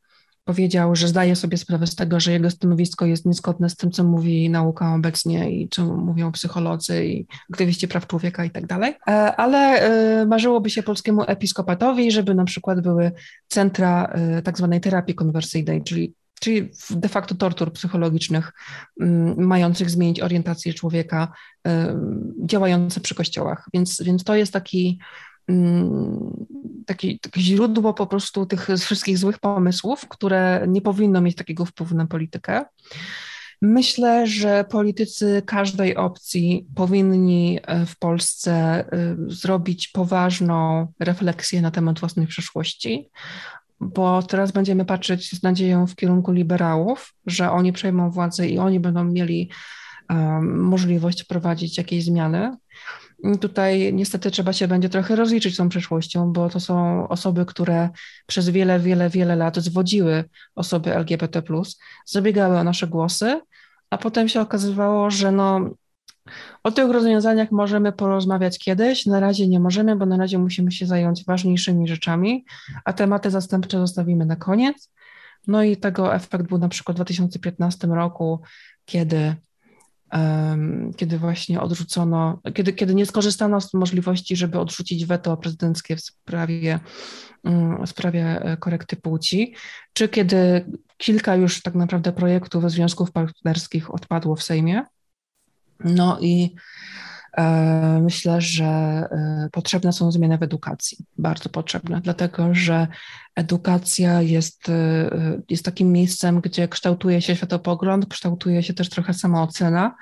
powiedział, 0.48 0.96
że 0.96 1.08
zdaje 1.08 1.36
sobie 1.36 1.56
sprawę 1.56 1.86
z 1.86 1.94
tego, 1.94 2.20
że 2.20 2.32
jego 2.32 2.50
stanowisko 2.50 3.06
jest 3.06 3.26
niezgodne 3.26 3.70
z 3.70 3.76
tym, 3.76 3.90
co 3.90 4.04
mówi 4.04 4.50
nauka 4.50 4.94
obecnie 4.94 5.50
i 5.50 5.68
co 5.68 5.84
mówią 5.84 6.32
psycholodzy 6.32 7.06
i 7.06 7.26
aktywiści 7.52 7.88
praw 7.88 8.06
człowieka 8.06 8.44
i 8.44 8.50
tak 8.50 8.66
dalej. 8.66 8.94
E, 9.08 9.36
ale 9.36 9.58
e, 9.58 10.26
marzyłoby 10.26 10.70
się 10.70 10.82
polskiemu 10.82 11.22
episkopatowi, 11.26 12.10
żeby 12.10 12.34
na 12.34 12.44
przykład 12.44 12.80
były 12.80 13.12
centra 13.48 14.04
e, 14.04 14.42
tak 14.42 14.58
zwanej 14.58 14.80
terapii 14.80 15.14
konwersyjnej, 15.14 15.82
czyli 15.82 16.14
czyli 16.40 16.70
de 16.90 17.08
facto 17.08 17.34
tortur 17.34 17.72
psychologicznych 17.72 18.52
mm, 19.00 19.46
mających 19.46 19.90
zmienić 19.90 20.20
orientację 20.20 20.74
człowieka, 20.74 21.32
działające 22.44 23.00
przy 23.00 23.14
kościołach. 23.14 23.68
Więc, 23.74 24.02
więc 24.02 24.24
to 24.24 24.34
jest 24.34 24.52
taki, 24.52 24.98
taki, 26.86 27.20
takie 27.20 27.40
źródło 27.40 27.94
po 27.94 28.06
prostu 28.06 28.46
tych 28.46 28.68
wszystkich 28.80 29.18
złych 29.18 29.38
pomysłów, 29.38 30.08
które 30.08 30.64
nie 30.68 30.80
powinno 30.80 31.20
mieć 31.20 31.36
takiego 31.36 31.64
wpływu 31.64 31.94
na 31.94 32.06
politykę. 32.06 32.64
Myślę, 33.62 34.26
że 34.26 34.64
politycy 34.64 35.42
każdej 35.46 35.96
opcji 35.96 36.66
powinni 36.74 37.58
e, 37.62 37.86
w 37.86 37.98
Polsce 37.98 38.52
e, 38.52 38.86
zrobić 39.26 39.88
poważną 39.88 40.86
refleksję 41.00 41.62
na 41.62 41.70
temat 41.70 42.00
własnej 42.00 42.26
przeszłości, 42.26 43.10
bo 43.80 44.22
teraz 44.22 44.52
będziemy 44.52 44.84
patrzeć 44.84 45.30
z 45.30 45.42
nadzieją 45.42 45.86
w 45.86 45.96
kierunku 45.96 46.32
liberałów, 46.32 47.14
że 47.26 47.50
oni 47.50 47.72
przejmą 47.72 48.10
władzę 48.10 48.48
i 48.48 48.58
oni 48.58 48.80
będą 48.80 49.04
mieli 49.04 49.50
um, 50.10 50.60
możliwość 50.60 51.24
wprowadzić 51.24 51.78
jakieś 51.78 52.04
zmiany. 52.04 52.56
Tutaj 53.40 53.94
niestety 53.94 54.30
trzeba 54.30 54.52
się 54.52 54.68
będzie 54.68 54.88
trochę 54.88 55.16
rozliczyć 55.16 55.56
tą 55.56 55.68
przeszłością, 55.68 56.32
bo 56.32 56.48
to 56.48 56.60
są 56.60 57.08
osoby, 57.08 57.46
które 57.46 57.90
przez 58.26 58.50
wiele, 58.50 58.80
wiele, 58.80 59.10
wiele 59.10 59.36
lat 59.36 59.56
zwodziły 59.56 60.24
osoby 60.54 60.94
LGBT, 60.94 61.42
zabiegały 62.06 62.58
o 62.58 62.64
nasze 62.64 62.86
głosy, 62.86 63.40
a 63.90 63.98
potem 63.98 64.28
się 64.28 64.40
okazywało, 64.40 65.10
że 65.10 65.32
no, 65.32 65.70
O 66.62 66.70
tych 66.70 66.90
rozwiązaniach 66.90 67.50
możemy 67.52 67.92
porozmawiać 67.92 68.58
kiedyś. 68.58 69.06
Na 69.06 69.20
razie 69.20 69.48
nie 69.48 69.60
możemy, 69.60 69.96
bo 69.96 70.06
na 70.06 70.16
razie 70.16 70.38
musimy 70.38 70.72
się 70.72 70.86
zająć 70.86 71.24
ważniejszymi 71.24 71.88
rzeczami, 71.88 72.44
a 72.84 72.92
tematy 72.92 73.30
zastępcze 73.30 73.78
zostawimy 73.78 74.26
na 74.26 74.36
koniec. 74.36 74.92
No 75.46 75.62
i 75.62 75.76
tego 75.76 76.14
efekt 76.14 76.46
był 76.46 76.58
na 76.58 76.68
przykład 76.68 76.96
w 76.96 76.98
2015 76.98 77.86
roku, 77.86 78.40
kiedy, 78.84 79.34
kiedy 80.96 81.18
właśnie 81.18 81.60
odrzucono, 81.60 82.40
kiedy, 82.54 82.72
kiedy 82.72 82.94
nie 82.94 83.06
skorzystano 83.06 83.60
z 83.60 83.74
możliwości, 83.74 84.36
żeby 84.36 84.58
odrzucić 84.58 85.06
weto 85.06 85.36
prezydenckie 85.36 85.96
w 85.96 86.00
sprawie, 86.00 86.80
um, 87.44 87.86
w 87.86 87.90
sprawie 87.90 88.42
e, 88.42 88.56
korekty 88.56 88.96
płci, 88.96 89.54
czy 89.92 90.08
kiedy 90.08 90.66
kilka 90.96 91.36
już 91.36 91.62
tak 91.62 91.74
naprawdę 91.74 92.12
projektów 92.12 92.70
związków 92.70 93.12
partnerskich 93.12 93.94
odpadło 93.94 94.36
w 94.36 94.42
Sejmie. 94.42 94.84
No 95.84 96.18
i 96.20 96.54
myślę, 98.00 98.40
że 98.40 98.64
e, 98.64 99.48
potrzebne 99.52 99.92
są 99.92 100.12
zmiany 100.12 100.38
w 100.38 100.42
edukacji, 100.42 100.98
bardzo 101.18 101.48
potrzebne, 101.48 102.00
dlatego 102.00 102.54
że 102.54 102.86
edukacja 103.36 104.22
jest, 104.22 104.68
e, 104.68 105.10
jest 105.48 105.64
takim 105.64 105.92
miejscem, 105.92 106.40
gdzie 106.40 106.68
kształtuje 106.68 107.22
się 107.22 107.36
światopogląd, 107.36 108.06
kształtuje 108.06 108.62
się 108.62 108.74
też 108.74 108.88
trochę 108.88 109.14
samoocena. 109.14 109.96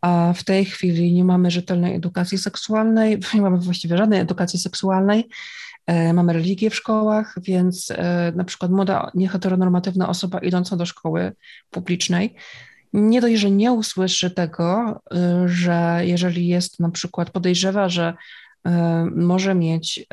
A 0.00 0.32
w 0.36 0.44
tej 0.44 0.64
chwili 0.64 1.12
nie 1.12 1.24
mamy 1.24 1.50
rzetelnej 1.50 1.94
edukacji 1.94 2.38
seksualnej, 2.38 3.20
nie 3.34 3.40
mamy 3.40 3.58
właściwie 3.58 3.96
żadnej 3.96 4.20
edukacji 4.20 4.58
seksualnej, 4.58 5.28
Mamy 6.14 6.32
religię 6.32 6.70
w 6.70 6.74
szkołach, 6.74 7.34
więc 7.42 7.92
na 8.34 8.44
przykład 8.44 8.70
młoda, 8.70 9.10
nieheteronormatywna 9.14 10.08
osoba 10.08 10.38
idąca 10.38 10.76
do 10.76 10.86
szkoły 10.86 11.32
publicznej 11.70 12.36
nie 12.92 13.20
dość, 13.20 13.34
że 13.34 13.50
nie 13.50 13.72
usłyszy 13.72 14.30
tego, 14.30 15.00
y, 15.44 15.48
że 15.48 16.00
jeżeli 16.02 16.48
jest 16.48 16.80
na 16.80 16.90
przykład 16.90 17.30
podejrzewa, 17.30 17.88
że 17.88 18.14
może 19.16 19.54
mieć 19.54 20.06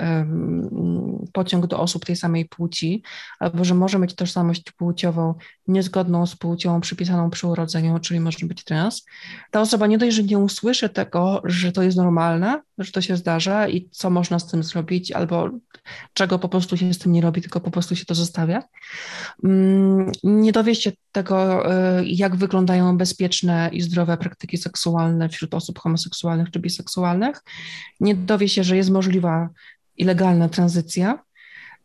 pociąg 1.33 1.67
do 1.67 1.79
osób 1.79 2.05
tej 2.05 2.15
samej 2.15 2.45
płci, 2.45 3.03
albo 3.39 3.65
że 3.65 3.75
może 3.75 3.99
mieć 3.99 4.15
tożsamość 4.15 4.71
płciową 4.71 5.35
niezgodną 5.67 6.25
z 6.25 6.35
płcią 6.35 6.81
przypisaną 6.81 7.29
przy 7.29 7.47
urodzeniu, 7.47 7.99
czyli 7.99 8.19
może 8.19 8.45
być 8.45 8.63
trans. 8.63 9.05
Ta 9.51 9.61
osoba 9.61 9.87
nie 9.87 9.97
dość, 9.97 10.15
że 10.15 10.23
nie 10.23 10.37
usłyszy 10.37 10.89
tego, 10.89 11.41
że 11.43 11.71
to 11.71 11.83
jest 11.83 11.97
normalne, 11.97 12.61
że 12.77 12.91
to 12.91 13.01
się 13.01 13.17
zdarza 13.17 13.67
i 13.67 13.89
co 13.91 14.09
można 14.09 14.39
z 14.39 14.47
tym 14.47 14.63
zrobić, 14.63 15.11
albo 15.11 15.49
czego 16.13 16.39
po 16.39 16.49
prostu 16.49 16.77
się 16.77 16.93
z 16.93 16.97
tym 16.97 17.11
nie 17.11 17.21
robi, 17.21 17.41
tylko 17.41 17.59
po 17.59 17.71
prostu 17.71 17.95
się 17.95 18.05
to 18.05 18.15
zostawia. 18.15 18.63
Mm, 19.43 20.11
nie 20.23 20.51
dowie 20.51 20.75
się 20.75 20.91
tego, 21.11 21.65
y, 21.99 22.05
jak 22.05 22.35
wyglądają 22.35 22.97
bezpieczne 22.97 23.69
i 23.73 23.81
zdrowe 23.81 24.17
praktyki 24.17 24.57
seksualne 24.57 25.29
wśród 25.29 25.53
osób 25.53 25.79
homoseksualnych 25.79 26.51
czy 26.51 26.59
biseksualnych. 26.59 27.43
Nie 27.99 28.15
dowie 28.15 28.38
się, 28.47 28.63
że 28.63 28.77
jest 28.77 28.89
możliwa 28.89 29.49
i 29.97 30.05
legalna 30.05 30.49
tranzycja. 30.49 31.23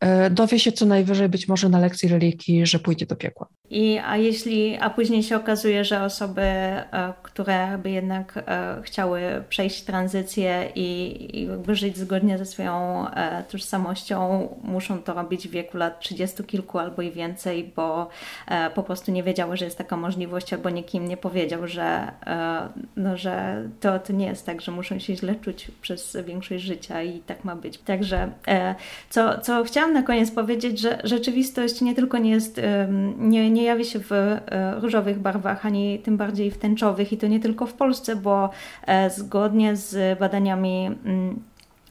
E, 0.01 0.31
dowie 0.31 0.59
się 0.59 0.73
co 0.73 0.87
najwyżej 0.87 1.29
być 1.29 1.49
może 1.49 1.69
na 1.69 1.79
lekcji 1.79 2.09
religii, 2.09 2.67
że 2.67 2.79
pójdzie 2.79 3.07
do 3.07 3.17
piekła. 3.17 3.49
I, 3.71 4.01
a 4.05 4.17
jeśli, 4.17 4.77
a 4.81 4.91
później 4.91 5.23
się 5.23 5.37
okazuje, 5.37 5.85
że 5.85 6.03
osoby, 6.03 6.43
e, 6.43 7.13
które 7.23 7.79
by 7.79 7.91
jednak 7.91 8.45
e, 8.47 8.83
chciały 8.83 9.21
przejść 9.49 9.83
tranzycję 9.83 10.69
i, 10.75 11.29
i 11.43 11.75
żyć 11.75 11.97
zgodnie 11.97 12.39
ze 12.39 12.47
swoją 12.47 13.07
tożsamością, 13.51 14.49
muszą 14.63 15.03
to 15.03 15.15
robić 15.15 15.49
w 15.49 15.51
wieku 15.51 15.77
lat 15.77 16.01
30 16.01 16.45
kilku 16.45 16.79
albo 16.79 17.03
i 17.03 17.11
więcej, 17.11 17.73
bo 17.77 18.09
po 18.75 18.83
prostu 18.83 19.13
nie 19.13 19.23
wiedziały, 19.23 19.57
że 19.57 19.65
jest 19.65 19.79
taka 19.79 19.97
możliwość, 19.97 20.53
albo 20.53 20.71
nikt 20.71 20.95
im 20.95 21.09
nie 21.09 21.17
powiedział, 21.17 21.69
że, 21.69 22.13
no, 22.97 23.17
że 23.17 23.63
to, 23.81 23.99
to 23.99 24.13
nie 24.13 24.27
jest 24.27 24.47
tak, 24.47 24.61
że 24.61 24.73
muszą 24.73 24.99
się 24.99 25.17
źle 25.17 25.35
czuć 25.35 25.71
przez 25.83 26.17
większość 26.25 26.65
życia 26.65 27.03
i 27.03 27.19
tak 27.19 27.45
ma 27.45 27.57
być. 27.57 27.79
Także 27.79 28.33
co, 29.11 29.39
co 29.39 29.65
chciałam 29.65 29.84
na 29.93 30.03
koniec 30.03 30.31
powiedzieć, 30.31 30.81
że 30.81 30.99
rzeczywistość 31.05 31.81
nie 31.81 31.95
tylko 31.95 32.19
nie 32.19 32.31
jest, 32.31 32.61
nie, 33.19 33.51
nie 33.51 33.65
jawi 33.65 33.85
się 33.85 33.99
w 33.99 34.13
e, 34.13 34.41
różowych 34.81 35.19
barwach, 35.19 35.67
ani 35.67 35.99
tym 35.99 36.17
bardziej 36.17 36.51
w 36.51 36.59
tęczowych 36.59 37.13
i 37.13 37.17
to 37.17 37.27
nie 37.27 37.41
tylko 37.41 37.67
w 37.67 37.73
Polsce, 37.73 38.17
bo 38.17 38.51
e, 38.87 39.11
zgodnie 39.11 39.77
z 39.77 40.19
badaniami 40.19 40.91
mm, 41.05 41.41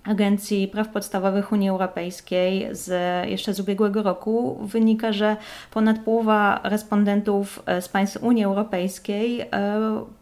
Agencji 0.03 0.67
Praw 0.67 0.89
Podstawowych 0.89 1.51
Unii 1.51 1.69
Europejskiej 1.69 2.67
z, 2.71 2.89
jeszcze 3.29 3.53
z 3.53 3.59
ubiegłego 3.59 4.03
roku 4.03 4.57
wynika, 4.61 5.11
że 5.11 5.37
ponad 5.71 5.99
połowa 5.99 6.59
respondentów 6.63 7.63
e, 7.65 7.81
z 7.81 7.89
państw 7.89 8.23
Unii 8.23 8.43
Europejskiej 8.43 9.41
e, 9.41 9.47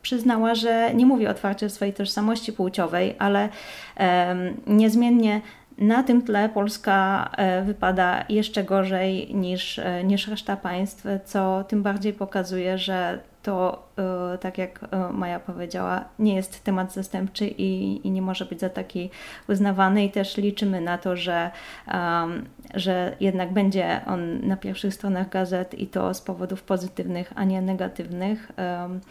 przyznała, 0.02 0.56
że 0.56 0.94
nie 0.94 1.06
mówi 1.06 1.28
otwarcie 1.28 1.66
o 1.66 1.70
swojej 1.70 1.94
tożsamości 1.94 2.54
płciowej, 2.54 3.16
ale 3.20 3.50
e, 3.98 4.36
niezmiennie 4.68 5.42
na 5.82 6.04
tym 6.04 6.22
tle 6.22 6.50
Polska 6.50 7.30
e, 7.38 7.64
wypada 7.64 8.26
jeszcze 8.30 8.64
gorzej 8.64 9.36
niż, 9.36 9.80
e, 9.80 10.04
niż 10.04 10.28
reszta 10.28 10.58
państw, 10.58 11.06
co 11.26 11.64
tym 11.68 11.84
bardziej 11.84 12.14
pokazuje, 12.14 12.78
że 12.78 13.20
to, 13.44 13.88
e, 14.34 14.38
tak 14.38 14.58
jak 14.58 14.80
Maja 15.12 15.40
powiedziała, 15.40 16.06
nie 16.20 16.36
jest 16.36 16.64
temat 16.64 16.94
zastępczy 16.94 17.48
i, 17.48 18.02
i 18.08 18.12
nie 18.12 18.22
może 18.22 18.46
być 18.46 18.60
za 18.60 18.70
taki 18.70 19.10
uznawany, 19.50 20.06
i 20.06 20.12
też 20.12 20.38
liczymy 20.38 20.82
na 20.82 20.98
to, 20.98 21.16
że, 21.16 21.52
um, 21.94 22.46
że 22.74 23.16
jednak 23.20 23.54
będzie 23.54 24.02
on 24.08 24.48
na 24.48 24.58
pierwszych 24.58 24.94
stronach 24.94 25.30
gazet 25.30 25.74
i 25.74 25.88
to 25.88 26.14
z 26.14 26.22
powodów 26.22 26.64
pozytywnych, 26.64 27.34
a 27.36 27.44
nie 27.44 27.62
negatywnych. 27.62 28.52
Um, 28.58 29.02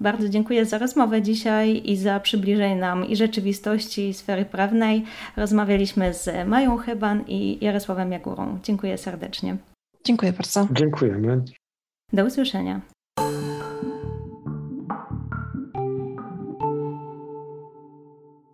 bardzo 0.00 0.28
dziękuję 0.28 0.66
za 0.66 0.78
rozmowę 0.78 1.22
dzisiaj 1.22 1.82
i 1.84 1.96
za 1.96 2.20
przybliżenie 2.20 2.76
nam 2.76 3.08
i 3.08 3.16
rzeczywistości, 3.16 4.08
i 4.08 4.14
sfery 4.14 4.44
prawnej. 4.44 5.04
Rozmawialiśmy 5.36 6.14
z 6.14 6.48
Mają 6.48 6.76
Chyban 6.76 7.24
i 7.28 7.64
Jarosławem 7.64 8.12
Jagurą. 8.12 8.58
Dziękuję 8.62 8.98
serdecznie. 8.98 9.56
Dziękuję 10.04 10.32
bardzo. 10.32 10.68
Dziękujemy. 10.72 11.44
Do 12.12 12.24
usłyszenia. 12.24 12.80